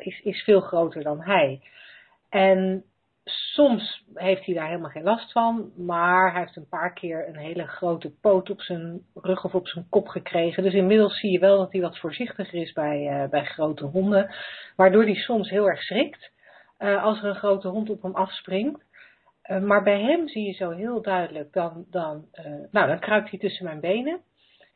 [0.00, 1.60] is, is veel groter dan hij.
[2.30, 2.84] En
[3.24, 7.36] soms heeft hij daar helemaal geen last van, maar hij heeft een paar keer een
[7.36, 10.62] hele grote poot op zijn rug of op zijn kop gekregen.
[10.62, 14.34] Dus inmiddels zie je wel dat hij wat voorzichtiger is bij, bij grote honden,
[14.76, 16.30] waardoor hij soms heel erg schrikt
[16.78, 18.82] als er een grote hond op hem afspringt.
[19.50, 22.24] Uh, maar bij hem zie je zo heel duidelijk, dan, dan,
[22.70, 24.20] nou, dan kruipt hij tussen mijn benen.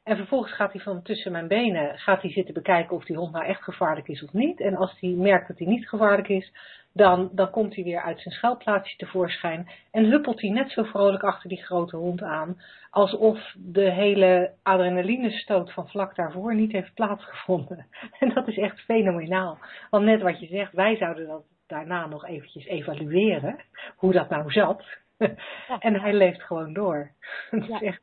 [0.09, 3.33] En vervolgens gaat hij van tussen mijn benen gaat hij zitten bekijken of die hond
[3.33, 4.61] nou echt gevaarlijk is of niet.
[4.61, 6.53] En als hij merkt dat hij niet gevaarlijk is,
[6.93, 11.23] dan, dan komt hij weer uit zijn schuilplaatsje tevoorschijn en huppelt hij net zo vrolijk
[11.23, 17.87] achter die grote hond aan, alsof de hele adrenalinestoot van vlak daarvoor niet heeft plaatsgevonden.
[18.21, 19.59] En dat is echt fenomenaal.
[19.91, 23.59] Want net wat je zegt, wij zouden dat daarna nog eventjes evalueren,
[23.97, 24.85] hoe dat nou zat.
[25.79, 27.11] En hij leeft gewoon door.
[27.51, 28.03] Dat is echt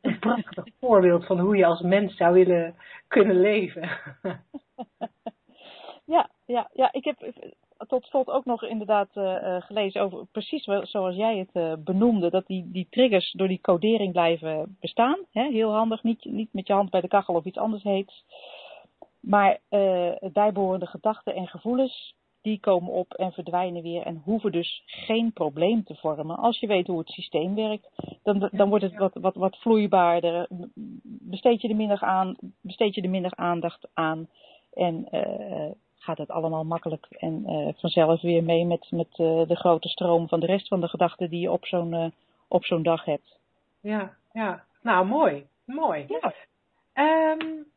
[0.00, 2.74] een prachtig voorbeeld van hoe je als mens zou willen
[3.08, 3.88] kunnen leven.
[6.04, 7.32] Ja, ja, ja, ik heb
[7.86, 12.46] tot slot ook nog inderdaad uh, gelezen over precies zoals jij het uh, benoemde, dat
[12.46, 15.18] die, die triggers door die codering blijven bestaan.
[15.32, 15.50] Hè?
[15.50, 18.24] Heel handig, niet, niet met je hand bij de kachel of iets anders heets.
[19.20, 24.82] Maar uh, bijbehorende gedachten en gevoelens, die komen op en verdwijnen weer en hoeven dus
[24.86, 26.36] geen probleem te vormen.
[26.36, 27.88] Als je weet hoe het systeem werkt,
[28.22, 30.46] dan, dan wordt het wat, wat, wat vloeibaarder.
[31.04, 34.28] Besteed je er minder, aan, besteed je er minder aandacht aan.
[34.72, 39.56] En uh, gaat het allemaal makkelijk en uh, vanzelf weer mee met, met uh, de
[39.56, 42.06] grote stroom van de rest van de gedachten die je op zo'n uh,
[42.48, 43.38] op zo'n dag hebt.
[43.80, 44.64] Ja, ja.
[44.82, 45.46] Nou, mooi.
[45.64, 46.06] Mooi.
[46.08, 46.34] Ja.
[47.32, 47.68] Um...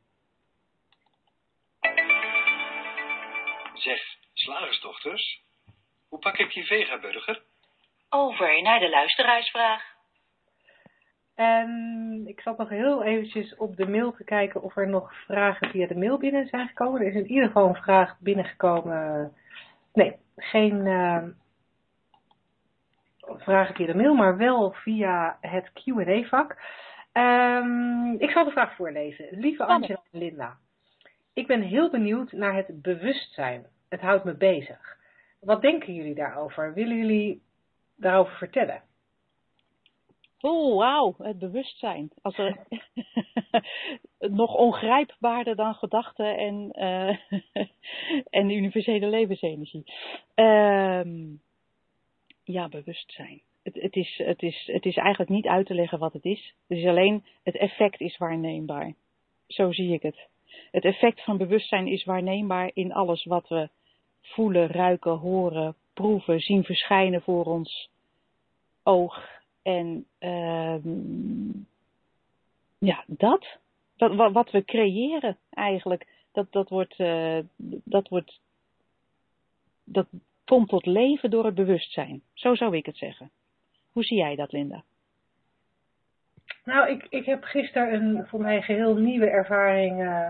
[3.73, 5.41] Zeg, slagersdochters,
[6.09, 7.41] hoe pak ik die vegaburger?
[8.09, 9.83] Over naar de luisteraarsvraag.
[11.35, 15.69] En ik zat nog heel eventjes op de mail te kijken of er nog vragen
[15.69, 17.01] via de mail binnen zijn gekomen.
[17.01, 19.33] Er is in ieder geval een vraag binnengekomen.
[19.93, 21.23] Nee, geen uh,
[23.19, 26.57] vragen via de mail, maar wel via het Q&A-vak.
[27.13, 29.27] Um, ik zal de vraag voorlezen.
[29.31, 30.57] Lieve Angela en Linda,
[31.33, 33.65] ik ben heel benieuwd naar het bewustzijn.
[33.93, 34.97] Het houdt me bezig.
[35.39, 36.73] Wat denken jullie daarover?
[36.73, 37.41] Willen jullie
[37.95, 38.81] daarover vertellen?
[40.39, 42.11] Oh, wauw, het bewustzijn.
[42.21, 42.57] Als er
[44.41, 47.17] nog ongrijpbaarder dan gedachten en, uh,
[48.39, 49.93] en universele levensenergie.
[50.35, 51.41] Um,
[52.43, 53.41] ja, bewustzijn.
[53.63, 56.55] Het, het, is, het, is, het is eigenlijk niet uit te leggen wat het is.
[56.67, 58.93] Het is alleen het effect is waarneembaar.
[59.47, 60.27] Zo zie ik het.
[60.71, 63.69] Het effect van bewustzijn is waarneembaar in alles wat we
[64.23, 67.89] voelen, ruiken, horen, proeven, zien verschijnen voor ons
[68.83, 70.75] oog en uh,
[72.77, 73.57] ja, dat.
[73.97, 77.39] Wat, wat, we creëren eigenlijk, dat, dat, wordt, uh,
[77.83, 78.39] dat, wordt,
[79.83, 80.07] dat
[80.45, 82.21] komt tot leven door het bewustzijn.
[82.33, 83.31] Zo zou ik het zeggen.
[83.91, 84.83] Hoe zie jij dat, Linda?
[86.63, 90.29] Nou, ik, ik heb gisteren een voor mij geheel nieuwe ervaring uh,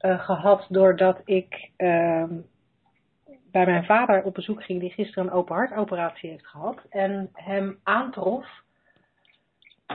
[0.00, 2.38] uh, gehad doordat ik ehm,
[3.50, 6.80] bij mijn vader op bezoek ging, die gisteren een open hartoperatie heeft gehad.
[6.88, 8.46] En hem aantrof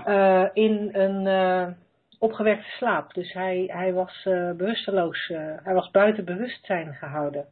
[0.07, 1.67] uh, in een uh,
[2.19, 3.13] opgewekte slaap.
[3.13, 5.27] Dus hij, hij was uh, bewusteloos,
[5.63, 7.45] hij was buiten bewustzijn gehouden.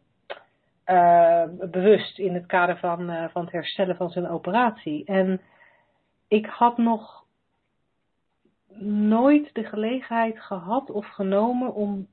[1.71, 5.05] bewust in het kader van, van het herstellen van zijn operatie.
[5.05, 5.41] En
[6.27, 7.23] ik had nog
[9.07, 12.07] nooit de gelegenheid gehad of genomen om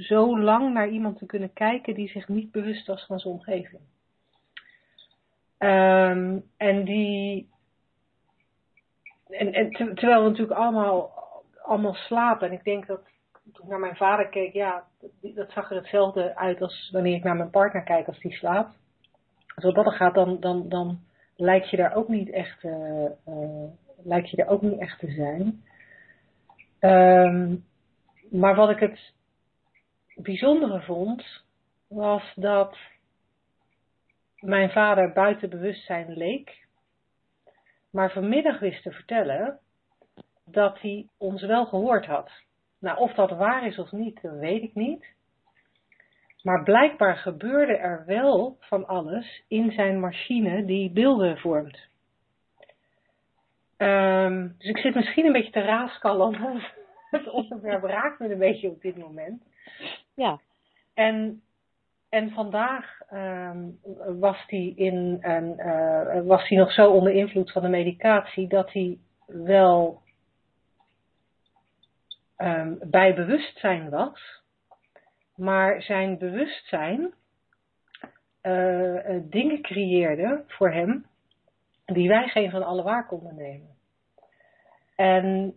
[0.00, 3.82] zo lang naar iemand te kunnen kijken die zich niet bewust was van zijn omgeving.
[5.58, 7.48] Ehm, en die.
[9.28, 11.12] En, terwijl we natuurlijk allemaal,
[11.62, 12.48] allemaal slapen.
[12.48, 13.00] En ik denk dat
[13.52, 14.84] toen ik naar mijn vader keek, ja,
[15.20, 18.76] dat zag er hetzelfde uit als wanneer ik naar mijn partner kijk als die slaapt.
[19.54, 20.98] Als dat gaat, dan, dan, dan
[21.36, 23.10] lijkt je daar ook niet echt, uh,
[24.02, 25.62] lijkt je daar ook niet echt te zijn.
[26.80, 27.64] Um,
[28.30, 29.12] maar wat ik het
[30.14, 31.44] bijzondere vond,
[31.88, 32.76] was dat
[34.38, 36.66] mijn vader buiten bewustzijn leek,
[37.90, 39.58] maar vanmiddag wist te vertellen
[40.44, 42.30] dat hij ons wel gehoord had.
[42.78, 45.06] Nou, of dat waar is of niet, dat weet ik niet.
[46.42, 51.78] Maar blijkbaar gebeurde er wel van alles in zijn machine die beelden vormt.
[53.76, 56.62] Um, dus ik zit misschien een beetje te raaskallen.
[57.10, 59.42] Het onderwerp raakt me een beetje op dit moment.
[60.14, 60.40] Ja.
[60.94, 61.42] En,
[62.08, 63.78] en vandaag um,
[64.20, 68.98] was hij in een, uh, was nog zo onder invloed van de medicatie dat hij
[69.26, 70.02] wel
[72.38, 74.42] um, bij bewustzijn was,
[75.34, 77.14] maar zijn bewustzijn
[78.42, 81.06] uh, dingen creëerde voor hem
[81.84, 83.76] die wij geen van alle waar konden nemen.
[84.96, 85.54] En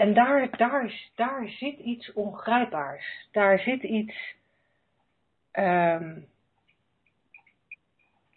[0.00, 3.28] en daar, daar, daar zit iets ongrijpbaars.
[3.32, 4.34] Daar zit iets.
[5.52, 6.26] Um,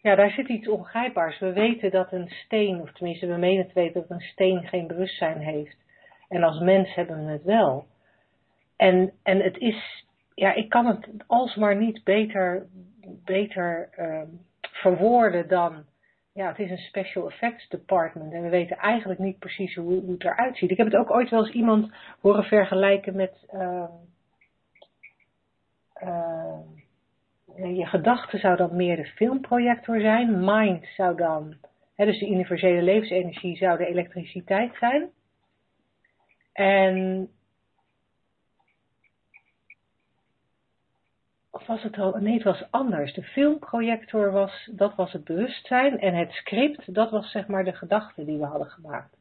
[0.01, 1.39] ja, daar zit iets ongrijpbaars.
[1.39, 4.87] We weten dat een steen, of tenminste we menen te weten dat een steen geen
[4.87, 5.77] bewustzijn heeft.
[6.29, 7.85] En als mens hebben we het wel.
[8.77, 12.67] En, en het is, ja, ik kan het alsmaar niet beter,
[13.25, 15.85] beter um, verwoorden dan
[16.33, 20.11] ja, het is een special effects department en we weten eigenlijk niet precies hoe, hoe
[20.11, 20.71] het eruit ziet.
[20.71, 21.91] Ik heb het ook ooit wel eens iemand
[22.21, 23.89] horen vergelijken met uh,
[26.03, 26.59] uh,
[27.55, 31.55] je gedachte zou dan meer de filmprojector zijn, mind zou dan,
[31.95, 35.09] hè, dus de universele levensenergie zou de elektriciteit zijn.
[36.53, 37.29] En
[41.65, 43.13] was het al, nee het was anders.
[43.13, 47.73] De filmprojector was, dat was het bewustzijn en het script, dat was zeg maar de
[47.73, 49.17] gedachte die we hadden gemaakt.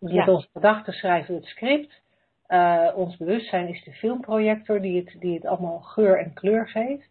[0.00, 0.18] Dus ja.
[0.18, 2.00] met onze gedachten schrijven we het script.
[2.48, 7.10] Uh, ons bewustzijn is de filmprojector die het, die het allemaal geur en kleur geeft.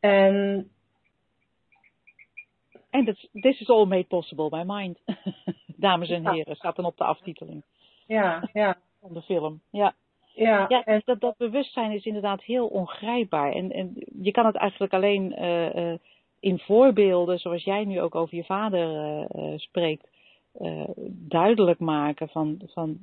[0.00, 0.68] En
[2.90, 4.98] en this is all made possible by mind.
[5.76, 7.64] Dames en heren, staat dan op de aftiteling.
[8.06, 8.76] Ja, ja.
[9.00, 9.60] Van de film.
[9.70, 9.94] Ja.
[10.34, 11.02] Ja, ja en...
[11.04, 13.52] dat, dat bewustzijn is inderdaad heel ongrijpbaar.
[13.52, 15.94] En, en je kan het eigenlijk alleen uh, uh,
[16.40, 18.88] in voorbeelden, zoals jij nu ook over je vader
[19.36, 20.12] uh, spreekt,
[21.08, 22.98] duidelijk maken van, van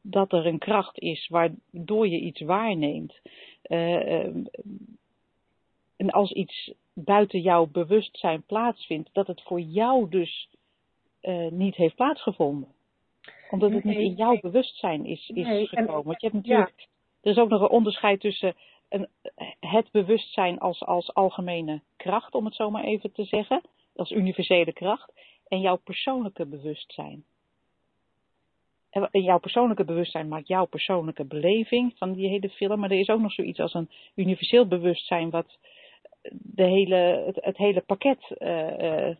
[0.00, 3.20] dat er een kracht is waardoor je iets waarneemt.
[5.96, 10.48] en als iets buiten jouw bewustzijn plaatsvindt, dat het voor jou dus
[11.50, 12.68] niet heeft plaatsgevonden
[13.50, 15.94] omdat het niet in jouw bewustzijn is, is nee, gekomen.
[15.94, 16.86] En, Want je hebt natuurlijk, ja.
[17.20, 18.54] er is ook nog een onderscheid tussen
[18.88, 19.08] een,
[19.60, 23.62] het bewustzijn als, als algemene kracht, om het zo maar even te zeggen,
[23.94, 25.12] als universele kracht,
[25.48, 27.24] en jouw persoonlijke bewustzijn.
[28.90, 33.08] En jouw persoonlijke bewustzijn maakt jouw persoonlijke beleving van die hele film, maar er is
[33.08, 35.58] ook nog zoiets als een universeel bewustzijn wat
[36.32, 39.16] de hele, het, het hele pakket uh, uh,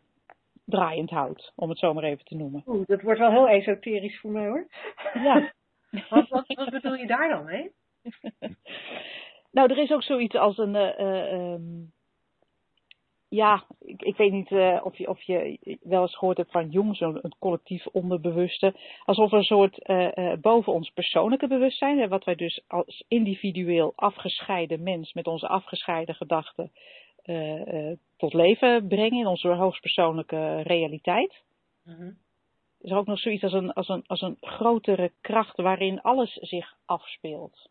[0.71, 2.63] draaiend houdt, om het zo maar even te noemen.
[2.67, 4.67] Oeh, dat wordt wel heel esoterisch voor mij hoor.
[5.15, 5.53] Ja.
[6.11, 7.71] wat, wat, wat, bedoel je daar dan mee?
[9.53, 10.75] nou, er is ook zoiets als een.
[10.75, 11.93] Uh, um,
[13.29, 16.71] ja, ik, ik weet niet uh, of, je, of je wel eens gehoord hebt van
[16.71, 18.75] Jung, zo'n collectief onderbewuste.
[19.05, 24.83] Alsof er een soort uh, boven ons persoonlijke bewustzijn, wat wij dus als individueel afgescheiden
[24.83, 26.73] mens met onze afgescheiden gedachten
[28.16, 31.43] tot leven brengen in onze hoogstpersoonlijke realiteit.
[31.85, 32.18] Mm-hmm.
[32.81, 36.33] Is er ook nog zoiets als een, als, een, als een grotere kracht waarin alles
[36.33, 37.70] zich afspeelt.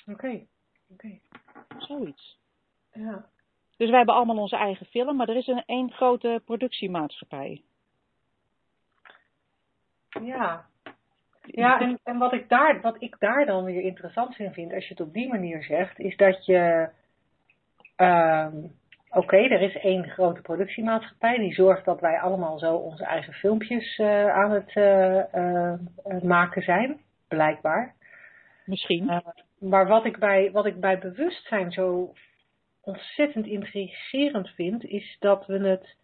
[0.00, 0.46] Oké, okay.
[0.90, 1.06] oké.
[1.06, 1.20] Okay.
[1.78, 2.38] Zoiets.
[2.92, 3.26] Ja.
[3.76, 7.62] Dus wij hebben allemaal onze eigen film, maar er is een één grote productiemaatschappij.
[10.22, 10.68] Ja.
[11.44, 14.84] Ja, en, en wat, ik daar, wat ik daar dan weer interessant in vind, als
[14.84, 16.90] je het op die manier zegt, is dat je
[17.96, 18.78] um,
[19.12, 23.32] Oké, okay, er is één grote productiemaatschappij die zorgt dat wij allemaal zo onze eigen
[23.32, 27.94] filmpjes uh, aan het uh, uh, maken zijn, blijkbaar.
[28.64, 29.22] Misschien.
[29.58, 32.12] maar wat ik, bij, wat ik bij bewustzijn zo
[32.80, 35.96] ontzettend intrigerend vind, is dat we het.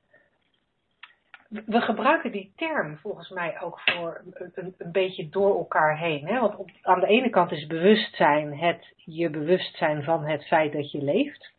[1.48, 4.22] we gebruiken die term volgens mij ook voor
[4.54, 6.26] een, een beetje door elkaar heen.
[6.26, 6.40] Hè?
[6.40, 10.90] Want op, aan de ene kant is bewustzijn het je bewustzijn van het feit dat
[10.90, 11.54] je leeft.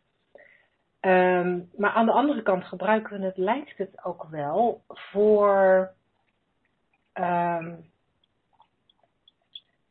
[1.00, 5.92] Ehm, maar aan de andere kant gebruiken we het, lijkt het ook wel, voor.
[7.12, 7.74] ehm,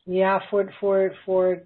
[0.03, 0.73] ja, voor.
[0.73, 1.63] voor, voor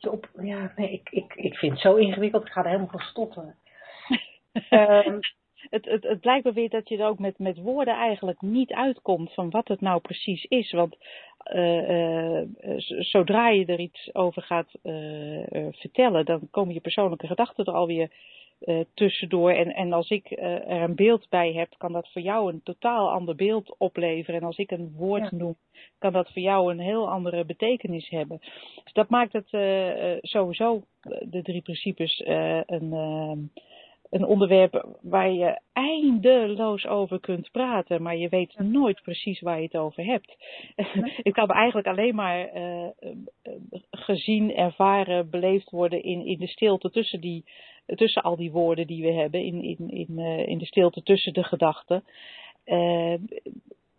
[0.00, 3.00] op, ja, nee, ik, ik, ik vind het zo ingewikkeld, ik ga er helemaal van
[3.00, 3.56] stotteren.
[4.70, 5.18] Ehm,
[5.70, 8.72] het, het, het lijkt me weer dat je er ook met, met woorden eigenlijk niet
[8.72, 10.72] uitkomt van wat het nou precies is.
[10.72, 10.96] Want
[12.76, 17.72] z- zodra je er iets over gaat eh, vertellen, dan komen je persoonlijke gedachten er
[17.72, 18.10] alweer
[18.94, 19.50] tussendoor.
[19.50, 23.10] En, en als ik er een beeld bij heb, kan dat voor jou een totaal
[23.10, 24.40] ander beeld opleveren.
[24.40, 25.36] En als ik een woord Ja.
[25.36, 25.56] noem,
[25.98, 28.38] kan dat voor jou een heel andere betekenis hebben.
[28.84, 29.48] Dus dat maakt het
[30.20, 30.82] sowieso,
[31.20, 32.22] de drie principes,
[32.66, 32.92] een,
[34.10, 39.64] een onderwerp waar je eindeloos over kunt praten, maar je weet nooit precies waar je
[39.64, 40.36] het over hebt.
[41.28, 42.90] ik kan eigenlijk alleen maar eh, eh,
[43.90, 47.44] gezien, ervaren, beleefd worden in, in de stilte tussen, die,
[47.86, 51.32] tussen al die woorden die we hebben, in, in, in, eh, in de stilte tussen
[51.32, 52.04] de gedachten.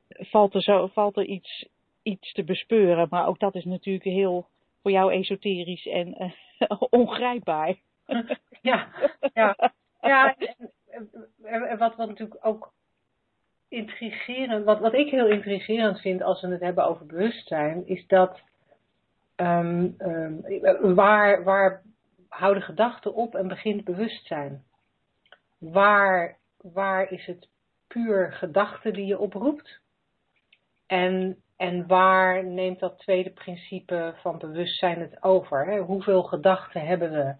[0.09, 1.65] Valt er, zo, valt er iets,
[2.03, 4.47] iets te bespeuren, maar ook dat is natuurlijk heel
[4.81, 6.33] voor jou esoterisch en
[6.89, 7.75] ongrijpbaar.
[8.61, 8.87] ja,
[9.33, 9.73] ja.
[10.01, 10.35] Ja,
[11.77, 12.73] wat, wat natuurlijk ook
[13.67, 18.41] intrigerend, wat, wat ik heel intrigerend vind als we het hebben over bewustzijn, is dat
[19.35, 21.81] ehm, ehm, waar, waar
[22.27, 24.63] houden gedachten op en begint bewustzijn?
[25.57, 27.47] Waar, waar is het
[27.87, 29.79] puur gedachte die je oproept?
[30.87, 35.65] En, en waar neemt dat tweede principe van bewustzijn het over?
[35.65, 35.79] Hè?
[35.79, 37.35] Hoeveel gedachten hebben we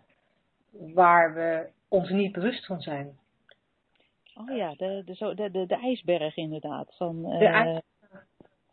[0.93, 3.17] waar we ons niet bewust van zijn?
[4.35, 6.93] Oh ja, de, de, de, de, de ijsberg inderdaad.
[6.97, 7.81] Van, eh, De ijs-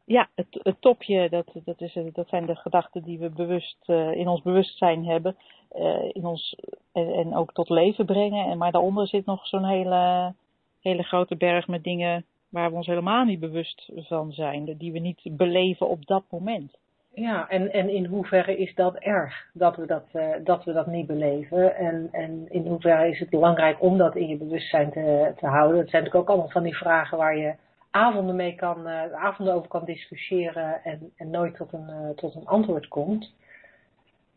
[0.04, 3.76] ja, het, het topje, dat, dat, is, eh, dat zijn de gedachten die we bewust,
[3.86, 5.36] eh, in ons bewustzijn hebben.
[5.68, 6.56] eh, in ons,
[6.92, 8.46] en, en ook tot leven brengen.
[8.50, 10.34] En, maar daaronder zit nog zo'n hele,
[10.80, 14.76] hele grote berg met dingen waar we ons helemaal niet bewust van zijn.
[14.78, 16.76] Die we niet beleven op dat moment.
[17.18, 20.86] Ja, en, en in hoeverre is dat erg dat we dat, eh, dat, we dat
[20.86, 21.76] niet beleven?
[21.76, 25.76] En, en in hoeverre is het belangrijk om dat in je bewustzijn te, te houden?
[25.78, 27.54] Dat zijn natuurlijk ook allemaal van die vragen waar je
[27.90, 32.34] avonden mee kan, eh, avonden over kan discussiëren en, en nooit tot een, eh, tot
[32.34, 33.32] een antwoord komt.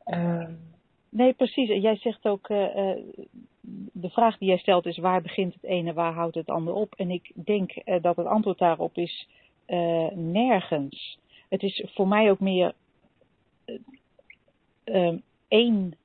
[0.04, 0.52] Ehm,
[1.10, 1.82] Nee, precies.
[1.82, 2.48] Jij zegt ook,
[3.92, 6.94] de vraag die jij stelt is waar begint het ene, waar houdt het ander op?
[6.96, 9.28] En ik denk dat het antwoord daarop is
[10.14, 11.20] nergens.
[11.52, 12.74] Het is voor mij ook meer
[13.66, 13.76] eh,
[14.84, 15.96] ehm, één,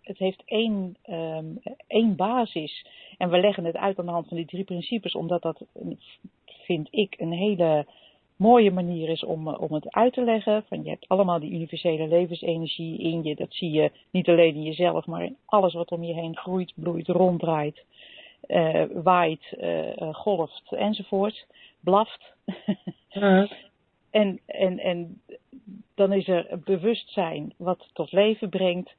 [0.00, 1.46] het heeft één, ehm,
[1.86, 2.86] één basis.
[3.18, 5.64] En we leggen het uit aan de hand van die drie principes, omdat dat,
[6.44, 7.86] vind ik, een hele
[8.36, 10.64] mooie manier is om, eh, om het uit te leggen.
[10.68, 13.34] Van je hebt allemaal die universele levensenergie in je.
[13.34, 16.72] Dat zie je niet alleen in jezelf, maar in alles wat om je heen groeit,
[16.74, 17.84] bloeit, ronddraait,
[18.40, 19.56] eh, waait,
[20.12, 21.46] golft enzovoort.
[21.80, 22.34] Blaft.
[24.12, 25.20] En, en, en
[25.94, 28.94] dan is er bewustzijn wat tot leven brengt.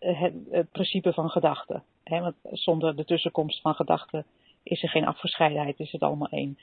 [0.00, 1.82] Het, het principe van gedachten.
[2.04, 4.24] Want zonder de tussenkomst van gedachten
[4.62, 6.58] is er geen afgescheidenheid, is het allemaal één.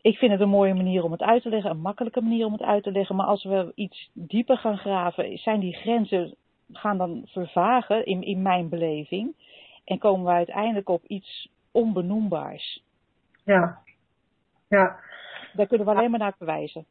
[0.00, 2.52] Ik vind het een mooie manier om het uit te leggen, een makkelijke manier om
[2.52, 3.16] het uit te leggen.
[3.16, 6.34] Maar als we iets dieper gaan graven, zijn die grenzen
[6.72, 9.34] gaan dan vervagen in, in mijn beleving.
[9.84, 12.82] En komen we uiteindelijk op iets onbenoembaars.
[13.44, 13.82] ja,
[14.74, 14.98] ja.
[15.52, 16.86] Daar kunnen we alleen maar naar verwijzen.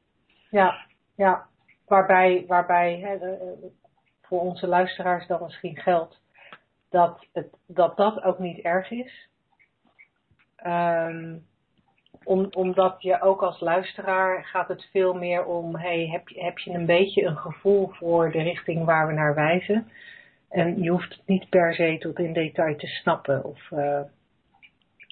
[0.50, 1.46] Ja, ja.
[1.88, 3.72] Waarbij, waarbij hè, de-
[4.22, 6.22] voor onze luisteraars dan misschien geldt
[6.90, 9.30] dat, het, dat dat ook niet erg is.
[10.56, 11.38] Ehm,
[12.24, 16.58] om, omdat je ook als luisteraar gaat het veel meer om, hey, heb, je, heb
[16.58, 19.92] je een beetje een gevoel voor de richting waar we naar wijzen?
[20.50, 23.44] En je hoeft het niet per se tot in detail te snappen.
[23.44, 24.02] Of, eh,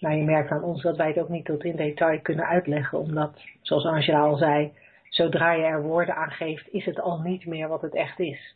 [0.02, 3.00] nou, je merkt aan ons dat wij het ook niet tot in detail kunnen uitleggen,
[3.00, 4.72] omdat, zoals Angela al zei,
[5.10, 8.56] zodra je er woorden aan geeft, is het al niet meer wat het echt is.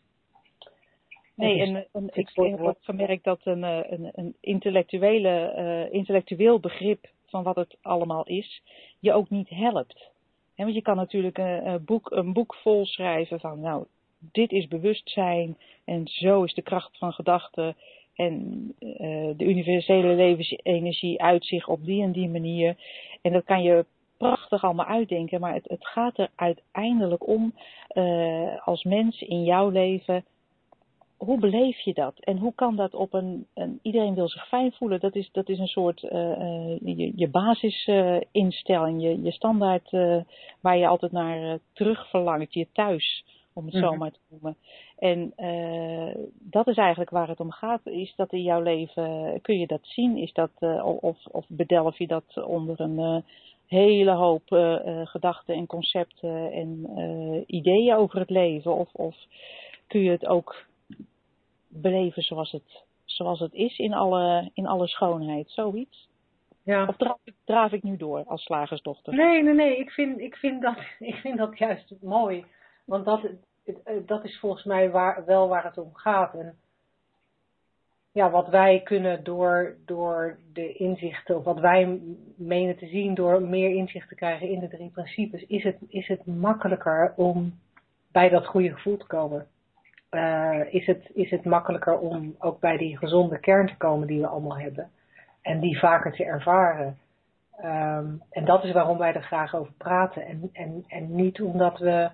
[1.35, 5.93] Nee, Dus en, en ik heb ook gemerkt dat een, eh, een, een intellectuele, eh,
[5.93, 8.61] intellectueel begrip van wat het allemaal is,
[8.99, 10.11] je ook niet helpt.
[10.55, 13.85] Want je kan natuurlijk een, een, boek, een boek vol schrijven van, nou,
[14.17, 17.75] dit is bewustzijn en zo is de kracht van gedachten
[18.15, 22.75] en eh, de universele levensenergie uit zich op die en die manier.
[23.21, 23.85] En dat kan je
[24.17, 27.53] prachtig allemaal uitdenken, maar het, het gaat er uiteindelijk om
[27.87, 30.25] eh, als mens in jouw leven
[31.17, 32.19] hoe beleef je dat?
[32.19, 34.99] En hoe kan dat op een, een iedereen wil zich fijn voelen?
[34.99, 36.09] Dat is, dat is een soort uh,
[36.79, 39.91] je, je basisinstelling, je, je standaard
[40.59, 43.89] waar je altijd naar terug verlangt, je thuis, om het mm -hmm.
[43.91, 44.57] zo maar te noemen.
[44.97, 45.33] En
[46.39, 47.81] dat is eigenlijk waar het om gaat.
[47.83, 50.17] Is dat in jouw leven, kun je dat zien?
[50.17, 50.51] Is dat,
[51.01, 53.23] of, of bedelf je dat onder een
[53.67, 54.43] hele hoop
[55.03, 56.85] gedachten en concepten en
[57.47, 58.75] ideeën over het leven?
[58.75, 59.15] Of, of
[59.87, 60.65] kun je het ook
[61.67, 66.07] beleven zoals het, zoals het is in alle, in alle schoonheid, zoiets?
[66.63, 66.85] Ja.
[66.87, 69.13] Of draaf, draaf ik nu door als slagersdochter?
[69.15, 69.77] Nee, nee, nee.
[69.77, 72.45] Ik vind, ik vind, dat, ik vind dat juist mooi.
[72.85, 73.21] Want dat,
[74.05, 76.33] dat is volgens mij waar, wel waar het om gaat.
[76.33, 76.55] En
[78.11, 81.99] ja, wat wij kunnen door, door de inzichten, of wat wij
[82.35, 86.07] menen te zien door meer inzicht te krijgen in de drie principes, is het, is
[86.07, 87.59] het makkelijker om
[88.11, 89.47] bij dat goede gevoel te komen.
[90.11, 94.21] Uh, is, het, is het makkelijker om ook bij die gezonde kern te komen die
[94.21, 94.89] we allemaal hebben.
[95.41, 96.97] En die vaker te ervaren.
[97.63, 100.25] Um, en dat is waarom wij er graag over praten.
[100.25, 102.09] En, en, en niet omdat we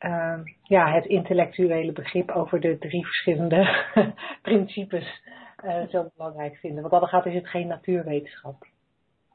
[0.00, 3.84] uh, ja, het intellectuele begrip over de drie verschillende
[4.42, 5.20] principes
[5.64, 6.80] uh, zo belangrijk vinden.
[6.80, 8.66] Want dan gaat is het geen natuurwetenschap.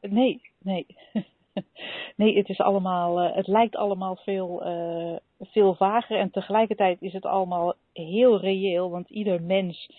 [0.01, 0.85] Nee, nee.
[2.15, 7.13] nee, het is allemaal, uh, het lijkt allemaal veel, uh, veel vager en tegelijkertijd is
[7.13, 9.91] het allemaal heel reëel, want ieder mens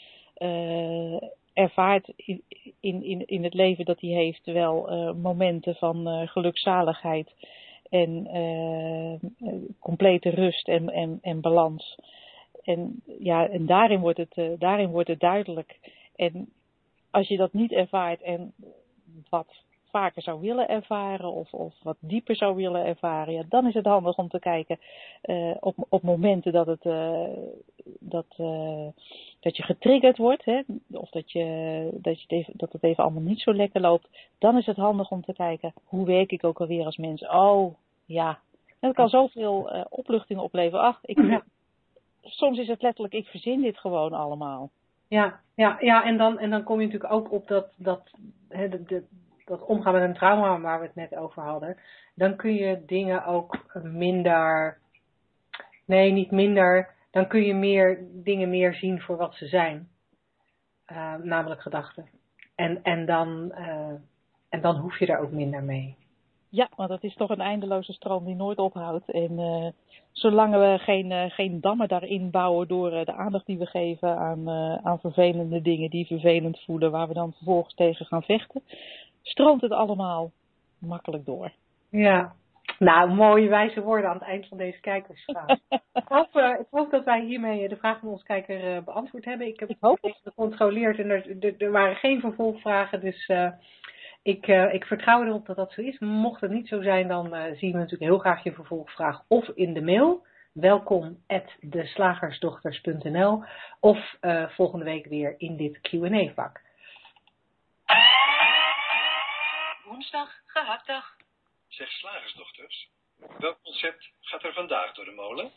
[1.52, 2.42] ervaart in,
[2.80, 7.34] in, in het leven dat hij heeft wel momenten van gelukzaligheid
[7.94, 8.28] en
[9.78, 11.98] complete rust en, en, en balans.
[12.62, 15.78] En, ja, en daarin, wordt het, daarin wordt het duidelijk.
[16.16, 16.52] En
[17.10, 18.52] als je dat niet ervaart en
[19.28, 19.46] wat
[19.90, 23.84] vaker zou willen ervaren of, of wat dieper zou willen ervaren, ja, dan is het
[23.86, 24.78] handig om te kijken
[25.60, 26.82] op, op momenten dat, het,
[28.00, 28.26] dat,
[29.40, 30.60] dat je getriggerd wordt, hè,
[30.92, 34.08] of dat, je, dat, je het even, dat het even allemaal niet zo lekker loopt.
[34.38, 37.26] Dan is het handig om te kijken, hoe werk ik ook alweer als mens?
[37.26, 37.74] Oh,
[38.04, 38.38] ja.
[38.68, 40.84] En dat kan zoveel opluchting opleveren.
[40.84, 41.42] Ach, ik, ja.
[42.22, 44.70] soms is het letterlijk, ik verzin dit gewoon allemaal.
[45.08, 48.10] Ja, ja, ja en, dan, en dan kom je natuurlijk ook op dat, dat
[48.48, 49.04] hè, de, de,
[49.44, 51.76] dat omgaan met een trauma waar we het net over hadden,
[52.14, 54.78] dan kun je dingen ook minder,
[55.84, 59.88] nee, niet minder, dan kun je meer dingen meer zien voor wat ze zijn.
[60.92, 62.08] Uh, namelijk gedachten.
[62.54, 63.94] En, en, dan, uh,
[64.48, 65.96] en dan hoef je er ook minder mee.
[66.54, 69.10] Ja, want dat is toch een eindeloze stroom die nooit ophoudt.
[69.10, 69.66] En uh,
[70.12, 74.50] zolang we geen, geen dammen daarin bouwen door de aandacht die we geven aan,
[74.84, 78.62] aan vervelende dingen die vervelend voelen, waar we dan vervolgens tegen gaan vechten,
[79.22, 80.30] stroomt het allemaal
[80.78, 81.52] makkelijk door.
[81.90, 82.32] Ja,
[82.78, 85.48] nou, mooie wijze woorden aan het eind van deze kijkersvraag.
[85.92, 89.46] ik, hoop, ik hoop dat wij hiermee de vraag van ons kijker beantwoord hebben.
[89.46, 93.30] Ik heb het gecontroleerd en er, er, er, waren geen vervolgvragen, dus
[94.24, 95.98] uh, ik, ik vertrouw erop dat dat zo is.
[95.98, 97.24] Mocht het niet zo zijn, dan
[97.56, 100.26] zien we natuurlijk heel graag je vervolgvraag of in de mail.
[100.52, 103.44] Welkom at deslagersdochters.nl
[103.80, 104.16] of
[104.48, 106.60] volgende week weer in dit Q&A vak.
[109.84, 111.16] woensdag gehaktdag.
[111.68, 112.88] Zeg slagersdochters,
[113.38, 115.50] welk concept gaat er vandaag door de molen?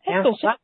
[0.00, 0.60] Het concept.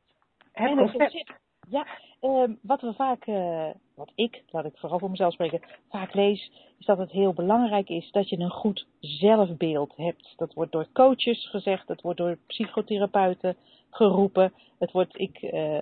[0.52, 1.32] Het concept.
[1.70, 1.86] Ja,
[2.22, 6.50] uh, wat we vaak, uh, wat ik, laat ik vooral voor mezelf spreken, vaak lees,
[6.78, 10.34] is dat het heel belangrijk is dat je een goed zelfbeeld hebt.
[10.36, 13.56] Dat wordt door coaches gezegd, dat wordt door psychotherapeuten
[13.90, 14.52] geroepen.
[14.78, 15.78] Het wordt, ik uh,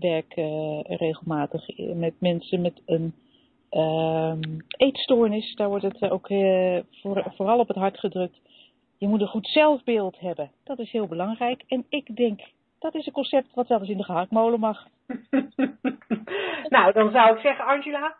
[0.00, 0.34] werk
[0.86, 3.14] regelmatig met mensen met een
[3.70, 6.26] um, eetstoornis, daar wordt het ook
[6.90, 8.40] voor, vooral op het hart gedrukt.
[8.98, 10.50] Je moet een goed zelfbeeld hebben.
[10.64, 11.64] Dat is heel belangrijk.
[11.66, 12.40] En ik denk,
[12.80, 14.86] dat is een concept wat zelfs in de gehaktmolen mag.
[16.74, 18.16] nou, dan zou ik zeggen, Angela,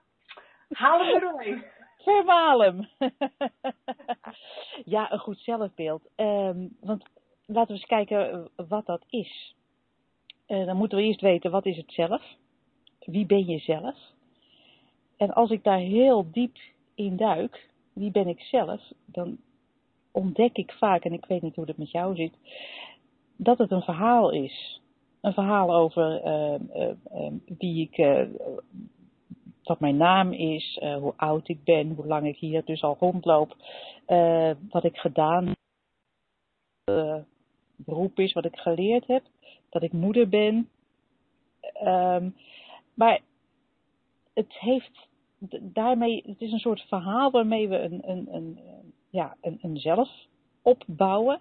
[0.71, 1.65] haal hem er doorheen.
[1.99, 2.89] Vermaal hem.
[4.95, 6.03] ja, een goed zelfbeeld.
[6.17, 7.05] Um, want
[7.47, 9.55] laten we eens kijken wat dat is.
[10.49, 12.23] Uh, dan moeten we eerst weten, wat is het zelf?
[13.05, 13.97] Wie ben je zelf?
[15.17, 16.57] En als ik daar heel diep
[16.95, 19.39] in duik, wie ben ik zelf, dan
[20.11, 22.35] ontdek ik vaak, en ik weet niet hoe dat met jou zit,
[23.43, 24.81] dat het een verhaal is.
[25.21, 28.27] Een verhaal over uh, uh, uh, wie ik,
[29.63, 33.57] wat mijn naam is, hoe oud ik ben, hoe lang ik hier dus al rondloop,
[34.71, 35.57] wat ik gedaan heb,
[37.77, 39.23] beroep is, wat ik geleerd heb,
[39.69, 40.69] dat ik moeder ben.
[42.95, 43.21] Maar
[44.35, 45.09] het heeft
[45.61, 48.59] daarmee, het is een soort verhaal waarmee we een, een, een,
[49.11, 50.09] ja, een, een zelf
[50.63, 51.41] opbouwen,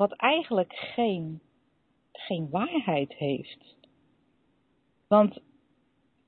[0.00, 1.40] wat eigenlijk geen,
[2.12, 3.76] geen waarheid heeft.
[5.08, 5.40] Want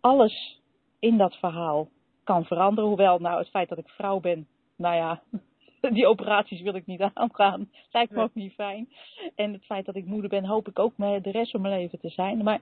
[0.00, 0.60] alles
[0.98, 1.88] in dat verhaal
[2.24, 2.88] kan veranderen.
[2.88, 4.46] Hoewel, nou, het feit dat ik vrouw ben,
[4.76, 5.22] nou ja,
[5.96, 7.70] die operaties wil ik niet aangaan.
[7.90, 8.88] Lijkt me ook niet fijn.
[9.34, 11.98] En het feit dat ik moeder ben, hoop ik ook de rest van mijn leven
[11.98, 12.42] te zijn.
[12.42, 12.60] Maar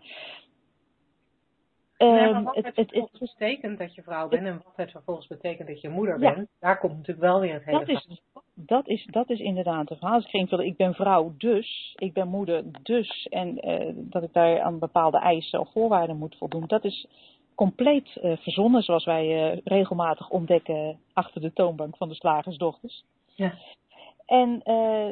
[2.00, 5.26] Nee, maar ehm, wat het, het, betekent dat je vrouw bent en wat het vervolgens
[5.26, 8.20] betekent dat je moeder bent, daar komt natuurlijk wel weer het hele dat is,
[8.54, 10.18] dat is, dat is inderdaad het verhaal.
[10.18, 14.60] Ik ging ik ben vrouw dus, ik ben moeder dus, en uh, dat ik daar
[14.60, 17.06] aan bepaalde eisen of voorwaarden moet voldoen, dat is
[17.54, 23.04] compleet uh, verzonnen, zoals wij uh, regelmatig ontdekken achter de toonbank van de slagersdochters.
[23.34, 23.54] Ja.
[24.26, 24.62] En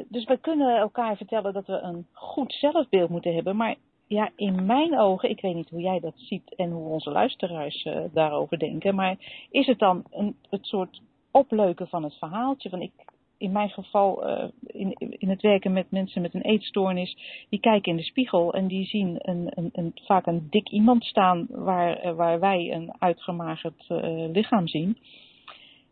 [0.07, 3.75] dus we kunnen elkaar vertellen dat we een goed zelfbeeld moeten hebben, maar
[4.09, 7.85] ja, in mijn ogen, ik weet niet hoe jij dat ziet en hoe onze luisteraars
[7.85, 9.17] uh, daarover denken, maar
[9.51, 11.01] is het dan een, het soort
[11.31, 12.69] opleuken van het verhaaltje?
[12.69, 12.91] Van ik,
[13.37, 17.17] in mijn geval, uh, in, in het werken met mensen met een eetstoornis,
[17.49, 21.03] die kijken in de spiegel en die zien een, een, een vaak een dik iemand
[21.03, 23.85] staan waar, uh, waar wij een uitgemagerd
[24.31, 24.97] lichaam zien.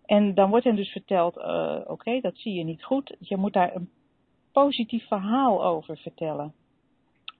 [0.05, 1.37] En dan wordt hen dus verteld,
[1.87, 3.15] oké, dat zie je niet goed.
[3.19, 3.89] Je moet daar een
[4.51, 6.53] positief verhaal over vertellen.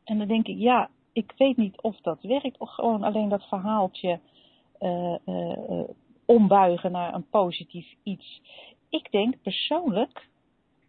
[0.07, 2.57] En dan denk ik, ja, ik weet niet of dat werkt.
[2.57, 4.19] Of gewoon alleen dat verhaaltje
[4.79, 5.83] uh, uh,
[6.25, 8.41] ombuigen naar een positief iets.
[8.89, 10.27] Ik denk persoonlijk,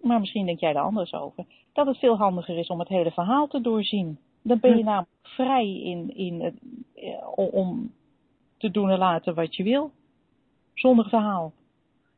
[0.00, 3.10] maar misschien denk jij er anders over, dat het veel handiger is om het hele
[3.10, 4.18] verhaal te doorzien.
[4.42, 4.84] Dan ben je hm.
[4.84, 6.58] namelijk vrij in, in,
[7.34, 7.92] om
[8.56, 9.90] te doen en laten wat je wil.
[10.74, 11.52] Zonder verhaal.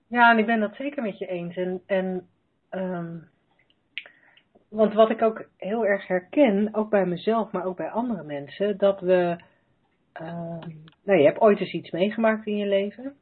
[0.06, 1.56] Ja, en ik ben dat zeker met je eens.
[1.56, 2.28] En, en
[2.70, 3.29] um,
[4.70, 8.78] want wat ik ook heel erg herken, ook bij mezelf, maar ook bij andere mensen,
[8.78, 9.36] dat we.
[10.20, 10.58] Uh,
[11.04, 13.16] nou, je hebt ooit eens iets meegemaakt in je leven.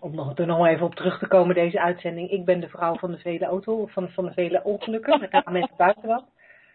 [0.00, 2.30] Om nog, er nog even op terug te komen, deze uitzending.
[2.30, 5.20] Ik ben de vrouw van de vele auto, van, van de vele ongelukken.
[5.20, 6.26] Met name mensen buitenland.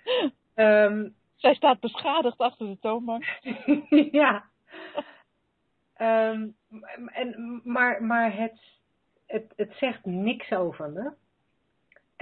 [0.55, 3.23] Um, Zij staat beschadigd achter de toonbank.
[4.21, 4.43] ja.
[5.97, 6.55] Um,
[7.05, 8.59] en, maar maar het,
[9.27, 11.11] het, het zegt niks over me.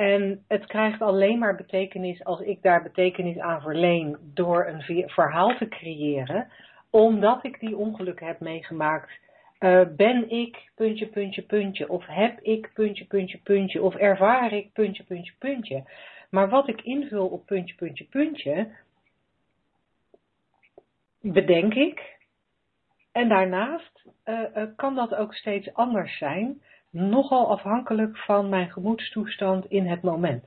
[0.02, 5.56] En het krijgt alleen maar betekenis als ik daar betekenis aan verleen door een verhaal
[5.58, 6.48] te creëren.
[6.90, 9.12] Omdat ik die ongelukken heb meegemaakt.
[9.60, 11.90] Uh, ben ik puntje, puntje, puntje.
[11.90, 13.82] Of heb ik puntje, puntje, puntje.
[13.82, 15.84] Of ervaar ik puntje, puntje, puntje.
[16.30, 18.68] Maar wat ik invul op puntje, puntje, puntje.
[21.22, 22.18] Bedenk ik.
[23.12, 26.62] En daarnaast uh, uh, kan dat ook steeds anders zijn
[26.92, 30.44] nogal afhankelijk van mijn gemoedstoestand in het moment.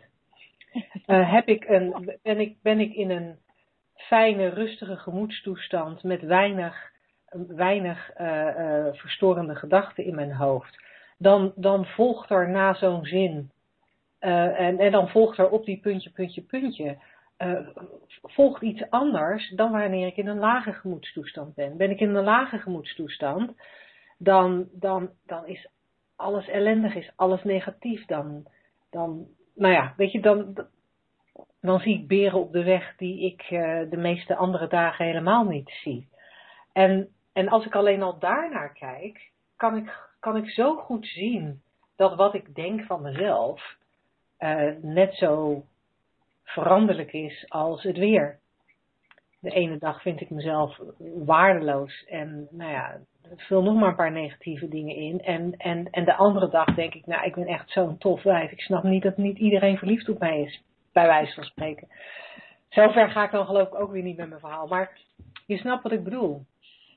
[1.07, 3.37] Uh, heb ik een, ben, ik, ben ik in een
[3.95, 6.91] fijne, rustige gemoedstoestand met weinig,
[7.47, 10.83] weinig uh, verstorende gedachten in mijn hoofd,
[11.19, 13.51] dan, dan volgt er na zo'n zin,
[14.19, 16.99] en, en dan volgt er op die puntje, puntje, puntje,
[18.23, 21.77] volgt iets anders dan wanneer ik in een lage gemoedstoestand ben.
[21.77, 23.53] Ben ik in een lage gemoedstoestand,
[24.19, 25.69] dan, dan, dan is
[26.17, 28.47] alles ellendig is, alles negatief, dan,
[28.91, 30.67] dan nou ja, weet je, dan,
[31.61, 35.45] dan zie ik beren op de weg die ik uh, de meeste andere dagen helemaal
[35.45, 36.09] niet zie.
[36.73, 41.63] En, en als ik alleen al daarnaar kijk, kan ik, kan ik zo goed zien
[41.97, 43.77] dat wat ik denk van mezelf
[44.39, 45.65] uh, net zo
[46.45, 48.39] veranderlijk is als het weer.
[49.41, 50.81] De ene dag vind ik mezelf
[51.25, 52.99] waardeloos en nou ja,
[53.37, 55.21] vul nog maar een paar negatieve dingen in.
[55.21, 58.51] En, en, en de andere dag denk ik, nou, ik ben echt zo'n tof wijf.
[58.51, 60.63] Ik snap niet dat niet iedereen verliefd op mij is,
[60.93, 61.89] bij wijze van spreken.
[62.69, 64.67] Zover ga ik dan geloof ik ook weer niet met mijn verhaal.
[64.67, 64.99] Maar
[65.47, 66.45] je snapt wat ik bedoel.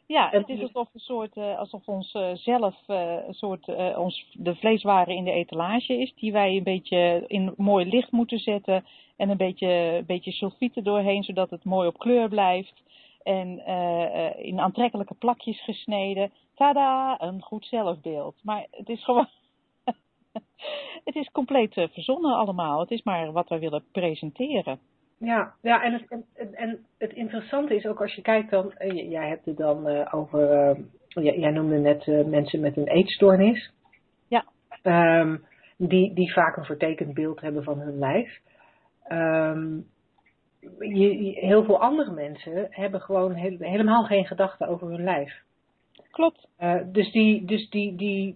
[0.07, 4.25] Ja, het is alsof, een soort, uh, alsof ons uh, zelf uh, een soort, ons,
[4.33, 8.85] de vleeswaren in de etalage is, die wij een beetje in mooi licht moeten zetten
[9.17, 12.83] en een beetje, een beetje sulfieten doorheen, zodat het mooi op kleur blijft
[13.27, 16.31] en uh, in aantrekkelijke plakjes gesneden.
[16.55, 18.35] Tada, een goed zelfbeeld.
[18.43, 19.27] Maar het is gewoon.
[21.07, 22.79] het is compleet uh, verzonnen allemaal.
[22.79, 24.79] Het is maar wat we willen presenteren.
[25.17, 28.73] Ja, ja en, het, en, en het interessante is ook als je kijkt dan.
[29.09, 30.75] Jij hebt het dan uh, over.
[31.07, 33.71] Jij, jij, noemde net mensen met een eetstoornis.
[34.27, 34.45] Ja.
[34.83, 35.45] Um,
[35.77, 38.39] die, die vaak een vertekend beeld hebben van hun lijf.
[39.11, 39.87] Um,
[40.79, 45.41] je, heel veel andere mensen hebben gewoon helemaal geen gedachten over hun lijf.
[46.11, 46.47] Klopt.
[46.59, 48.35] Uh, dus die, dus die, die,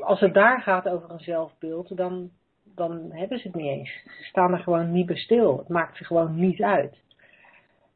[0.00, 2.30] als het daar gaat over een zelfbeeld, dan,
[2.64, 3.90] dan hebben ze het niet eens.
[4.04, 5.58] Ze staan er gewoon niet bij stil.
[5.58, 7.04] Het maakt ze gewoon niet uit.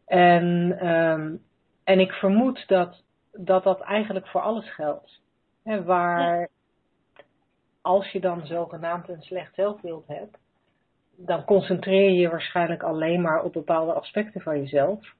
[0.06, 0.46] En,
[0.88, 1.42] um,
[1.84, 5.20] en ik vermoed dat, dat dat eigenlijk voor alles geldt.
[5.64, 6.48] He, waar,
[7.80, 10.38] als je dan zogenaamd een slecht zelfbeeld hebt,
[11.26, 15.14] dan concentreer je je waarschijnlijk alleen maar op bepaalde aspecten van jezelf.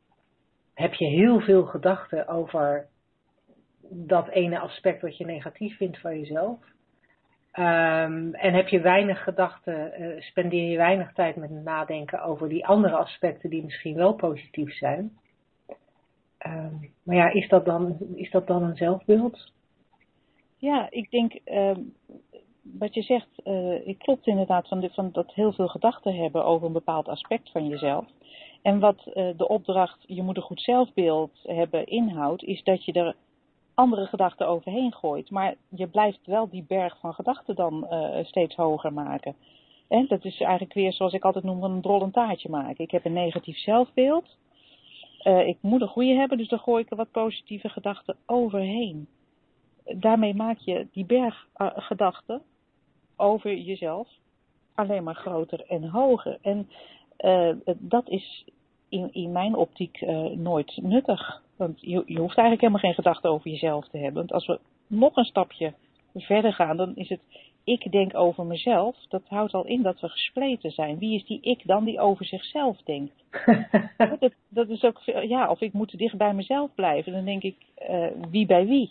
[0.74, 2.86] Heb je heel veel gedachten over
[3.88, 6.58] dat ene aspect wat je negatief vindt van jezelf.
[7.52, 12.66] Ehm, en heb je weinig gedachten, uh, spendeer je weinig tijd met nadenken over die
[12.66, 15.12] andere aspecten die misschien wel positief zijn.
[16.38, 19.52] Ehm, maar ja, is dat, dan, is dat dan een zelfbeeld?
[20.56, 21.76] Ja, ik denk, uh,
[22.62, 26.66] wat je zegt, uh, ik klopt inderdaad van, van dat heel veel gedachten hebben over
[26.66, 28.04] een bepaald aspect van jezelf.
[28.62, 32.92] En wat uh, de opdracht, je moet een goed zelfbeeld hebben, inhoudt, is dat je
[32.92, 33.14] er
[33.74, 35.30] andere gedachten overheen gooit.
[35.30, 39.34] Maar je blijft wel die berg van gedachten dan uh, steeds hoger maken.
[39.88, 42.84] En dat is eigenlijk weer zoals ik altijd noem, een drollend taartje maken.
[42.84, 44.36] Ik heb een negatief zelfbeeld.
[45.22, 49.08] Ik moet een goede hebben, dus dan gooi ik er wat positieve gedachten overheen.
[49.84, 52.42] Daarmee maak je die berg gedachten
[53.16, 54.08] over jezelf
[54.74, 56.38] alleen maar groter en hoger.
[56.42, 56.68] En
[57.78, 58.44] dat is
[58.88, 60.00] in, in mijn optiek
[60.34, 61.42] nooit nuttig.
[61.56, 64.14] Want je, je hoeft eigenlijk helemaal geen gedachten over jezelf te hebben.
[64.14, 65.74] Want als we nog een stapje
[66.14, 67.20] verder gaan, dan is het
[67.64, 68.96] ik denk over mezelf.
[69.08, 70.98] Dat houdt al in dat we gespleten zijn.
[70.98, 73.12] Wie is die ik dan die over zichzelf denkt?
[74.20, 77.12] dat, dat is ook, ja, of ik moet dicht bij mezelf blijven.
[77.12, 77.56] Dan denk ik,
[77.90, 78.90] uh, wie bij wie?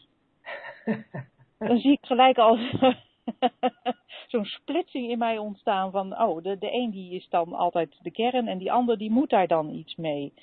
[1.68, 2.58] dan zie ik gelijk al
[4.32, 8.12] zo'n splitsing in mij ontstaan van, oh, de, de een die is dan altijd de
[8.12, 10.34] kern en die ander die moet daar dan iets mee.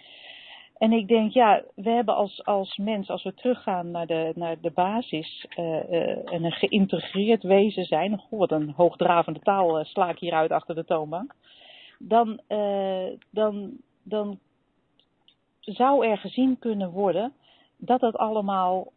[0.78, 4.60] En ik denk, ja, we hebben als, als mens, als we teruggaan naar de, naar
[4.60, 9.84] de basis uh, uh, en een geïntegreerd wezen zijn, goh, wat een hoogdravende taal uh,
[9.84, 11.34] sla ik hieruit achter de toonbank,
[11.98, 12.40] dan,
[13.30, 13.70] dan,
[14.02, 14.38] dan
[15.60, 17.32] zou er gezien kunnen worden
[17.76, 18.92] dat het allemaal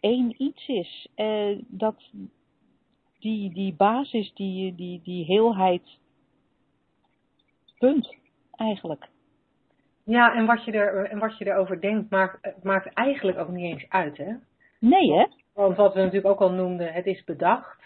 [0.00, 1.08] één iets is.
[1.66, 1.96] dat
[3.18, 5.98] die, die basis, die, die, die heelheid,
[7.78, 8.16] punt,
[8.56, 9.08] eigenlijk.
[10.04, 13.72] Ja, en wat je, er, en wat je erover denkt, maakt, maakt eigenlijk ook niet
[13.72, 14.32] eens uit, hè?
[14.78, 15.26] Nee, hè?
[15.54, 17.78] Want wat we natuurlijk ook al noemden, het is bedacht.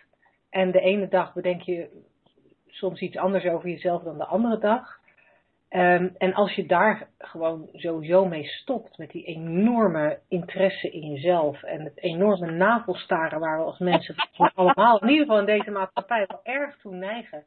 [0.51, 1.89] En de ene dag bedenk je
[2.67, 5.01] soms iets anders over jezelf dan de andere dag.
[5.77, 11.62] Um, en als je daar gewoon sowieso mee stopt, met die enorme interesse in jezelf
[11.62, 14.14] en het enorme navelstaren waar we als mensen
[14.55, 17.45] allemaal, in ieder geval in deze maatschappij, wel erg toe neigen.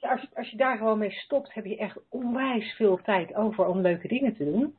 [0.00, 3.80] Als, als je daar gewoon mee stopt, heb je echt onwijs veel tijd over om
[3.80, 4.74] leuke dingen te doen.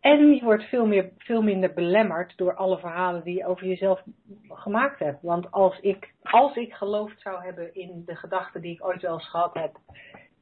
[0.00, 4.02] En je wordt veel, meer, veel minder belemmerd door alle verhalen die je over jezelf
[4.48, 5.22] gemaakt hebt.
[5.22, 9.14] Want als ik, als ik geloofd zou hebben in de gedachten die ik ooit wel
[9.14, 9.76] eens gehad heb,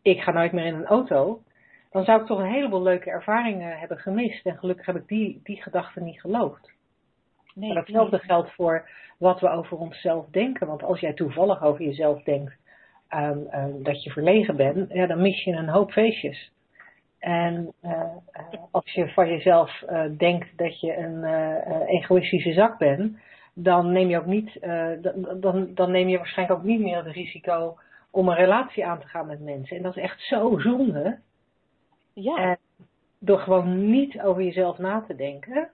[0.07, 1.43] ik ga nooit meer in een auto,
[1.91, 4.47] dan zou ik toch een heleboel leuke ervaringen hebben gemist.
[4.47, 6.73] En gelukkig heb ik die, die gedachten niet geloofd.
[7.55, 8.89] Nee, maar datzelfde geldt voor
[9.19, 10.67] wat we over onszelf denken.
[10.67, 12.57] Want als jij toevallig over jezelf denkt
[13.11, 16.53] um, um, dat je verlegen bent, ja, dan mis je een hoop feestjes.
[17.19, 18.03] En uh,
[18.71, 23.17] als je van jezelf uh, denkt dat je een uh, egoïstische zak bent,
[23.55, 24.59] dan neem je ook niet,
[25.41, 27.77] dan, dan neem je waarschijnlijk ook niet meer het risico
[28.17, 29.77] om een relatie aan te gaan met mensen.
[29.77, 31.19] En dat is echt zo zonde.
[32.13, 32.37] Ja.
[32.37, 32.59] En
[33.19, 35.71] door gewoon niet over jezelf na te denken,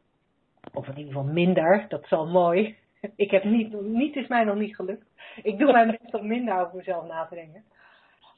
[0.73, 2.77] of in ieder geval minder, dat is al mooi.
[3.17, 5.07] Ik heb niet, niet is mij nog niet gelukt.
[5.43, 7.65] Ik doe mijn best om minder over mezelf na te denken.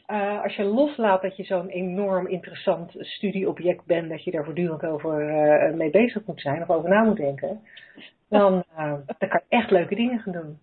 [0.06, 4.84] Uh, als je loslaat dat je zo'n enorm interessant studieobject bent, dat je daar voortdurend
[4.84, 7.60] over uh, mee bezig moet zijn of over na moet denken,
[8.28, 10.58] dan, uh, dan kan je echt leuke dingen gaan doen.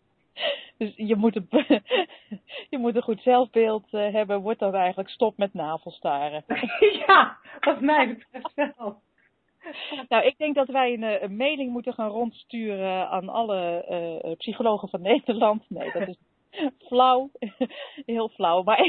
[0.82, 1.47] Dus je moet, een,
[2.69, 6.43] je moet een goed zelfbeeld uh, hebben, wordt dan eigenlijk stop met navelstaren.
[7.07, 9.01] ja, wat mij betreft wel.
[10.07, 13.86] Nou, ik denk dat wij een, een mailing moeten gaan rondsturen aan alle
[14.23, 15.69] uh, psychologen van Nederland.
[15.69, 16.17] Nee, dat is
[16.79, 17.29] flauw.
[18.05, 18.63] Heel flauw.
[18.63, 18.79] Maar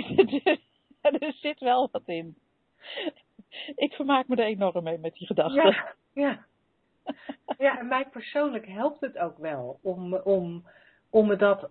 [1.02, 2.36] er zit wel wat in.
[3.74, 5.62] Ik vermaak me er enorm mee met die gedachten.
[5.62, 6.44] Ja, ja.
[7.58, 10.64] ja en mij persoonlijk helpt het ook wel om, om,
[11.10, 11.70] om me dat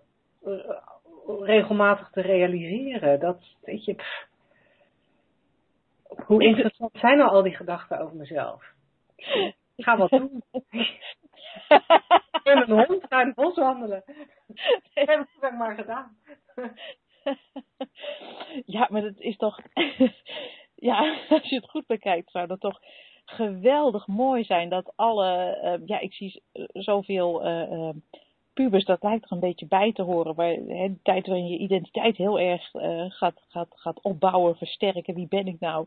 [1.40, 3.20] regelmatig te realiseren.
[3.20, 4.26] Dat, weet je, pff,
[6.26, 8.64] hoe interessant zijn nou al die gedachten over mezelf?
[9.74, 10.42] Ik ga wat doen.
[12.42, 14.02] en een hond naar het bos wandelen.
[14.94, 16.16] Dat heb ik maar gedaan.
[18.76, 19.58] ja, maar het is toch...
[20.90, 22.80] ja, als je het goed bekijkt, zou dat toch
[23.24, 25.60] geweldig mooi zijn dat alle...
[25.62, 27.46] Uh, ja, ik zie zoveel...
[27.46, 27.88] Uh, uh,
[28.54, 30.34] pubers, dat lijkt er een beetje bij te horen.
[30.34, 35.14] Waar, hè, de tijd waarin je identiteit heel erg uh, gaat, gaat, gaat opbouwen, versterken.
[35.14, 35.86] Wie ben ik nou?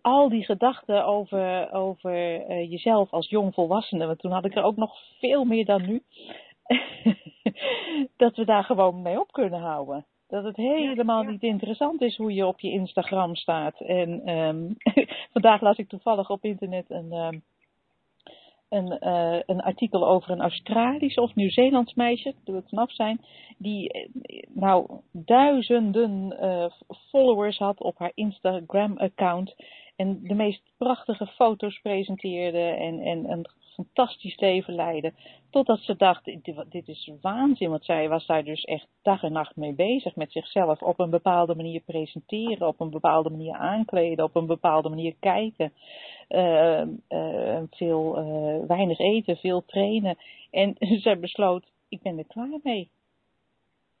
[0.00, 4.06] Al die gedachten over, over uh, jezelf als jong volwassene.
[4.06, 6.02] Want toen had ik er ook nog veel meer dan nu.
[8.16, 10.06] dat we daar gewoon mee op kunnen houden.
[10.28, 13.80] Dat het helemaal niet interessant is hoe je op je Instagram staat.
[13.80, 14.72] En ehm,
[15.32, 17.38] vandaag las ik toevallig op internet een, ehm,
[18.68, 23.20] een, eh, een artikel over een Australisch of Nieuw-Zeelands meisje, doe het vanaf zijn,
[23.58, 24.08] die eh,
[24.48, 26.70] nou duizenden eh,
[27.10, 29.54] followers had op haar Instagram-account
[29.98, 35.12] en de meest prachtige foto's presenteerde en, en een fantastisch leven leidde.
[35.50, 36.24] Totdat ze dacht,
[36.68, 40.32] dit is waanzin, want zij was daar dus echt dag en nacht mee bezig met
[40.32, 45.14] zichzelf op een bepaalde manier presenteren, op een bepaalde manier aankleden, op een bepaalde manier
[45.20, 45.72] kijken.
[46.28, 50.16] Uh, uh, veel, uh, weinig eten, veel trainen.
[50.50, 52.88] En ze besloot, ik ben er klaar mee.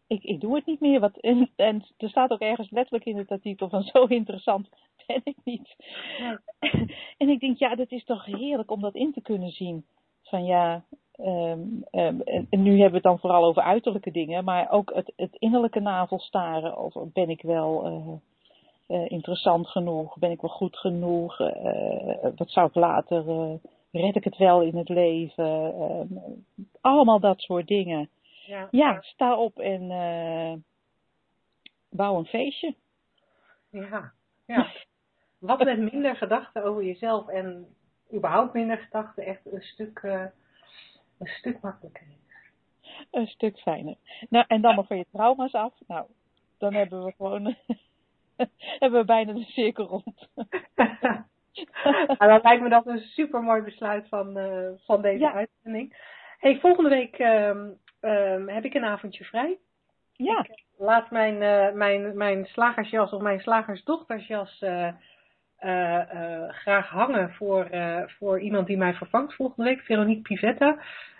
[0.06, 1.00] Ik, ik doe het niet meer.
[1.00, 4.68] Wat, en, er staat ook ergens letterlijk in het artikel van zo interessant
[5.24, 5.76] ik niet.
[7.18, 9.84] en ik denk, ja, dat is toch heerlijk om dat in te kunnen zien.
[10.22, 10.84] Van ja,
[11.18, 15.12] um, um, en, nu hebben we het dan vooral over uiterlijke dingen, maar ook het,
[15.16, 16.76] het innerlijke navelstaren.
[16.76, 20.18] Of ben ik wel uh, uh, interessant genoeg?
[20.18, 21.40] Ben ik wel goed genoeg?
[21.40, 23.24] Uh, wat zou ik later,
[23.92, 25.74] red ik het wel in het leven?
[25.74, 26.06] Ehm,
[26.80, 28.08] allemaal dat soort dingen.
[28.46, 29.88] Ja, ja sta op en
[31.90, 32.74] bouw een feestje.
[33.70, 34.12] Ja,
[34.46, 34.66] ja.
[35.38, 37.66] Wat met minder gedachten over jezelf en
[38.14, 40.24] überhaupt minder gedachten echt een stuk, uh,
[41.18, 42.16] een stuk makkelijker is.
[43.10, 43.96] Een stuk fijner.
[44.28, 45.72] Nou, en dan nog van je trauma's af.
[45.86, 46.06] Nou,
[46.58, 47.56] dan hebben we gewoon
[48.78, 50.28] hebben we bijna de cirkel rond.
[52.18, 55.32] nou, dan lijkt me dat een super mooi besluit van, uh, van deze ja.
[55.32, 55.96] uitzending.
[56.38, 59.58] Hey, volgende week um, um, heb ik een avondje vrij.
[60.12, 60.38] Ja.
[60.38, 64.92] Ik laat mijn, uh, mijn, mijn slagersjas of mijn slagersdochtersjas uh,
[66.48, 70.78] graag hangen voor, uh, voor iemand die mij vervangt volgende week, Veronique Pivetta.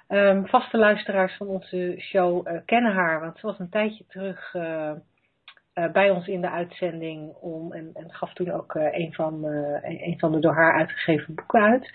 [0.08, 4.56] Um, vaste luisteraars van onze show kennen haar, want ze was een tijdje terug
[5.92, 9.44] bij ons in de uitzending om, en, en gaf toen ook een, van,
[9.82, 11.92] een van de door haar uitgegeven boeken uit.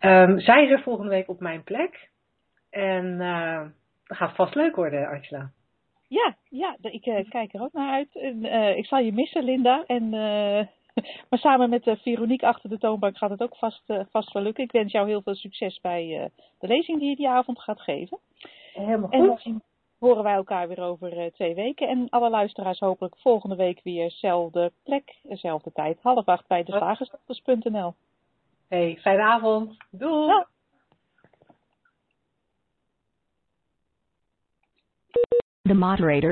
[0.00, 2.08] Um, zij is er volgende week op mijn plek.
[2.70, 3.18] En
[4.06, 5.50] dat gaat vast leuk worden, Angela.
[6.08, 8.14] Ja, ja ik kijk er ook naar uit.
[8.76, 9.84] Ik zal je missen, Linda.
[9.86, 10.14] En
[11.28, 14.42] maar samen met uh, Veronique achter de toonbank gaat het ook vast, uh, vast wel
[14.42, 14.64] lukken.
[14.64, 16.24] Ik wens jou heel veel succes bij uh,
[16.58, 18.18] de lezing die je die avond gaat geven.
[18.72, 19.12] Helemaal goed.
[19.12, 19.62] En dan
[19.98, 21.88] horen wij elkaar weer over twee weken.
[21.88, 25.98] En alle luisteraars hopelijk volgende week weer dezelfde plek, dezelfde tijd.
[26.02, 27.94] Half acht bij de slagersdochters.nl.
[28.68, 29.76] Hey, fijne avond.
[29.90, 30.26] Doei.
[30.26, 30.46] Ja.
[35.70, 36.28] The moderator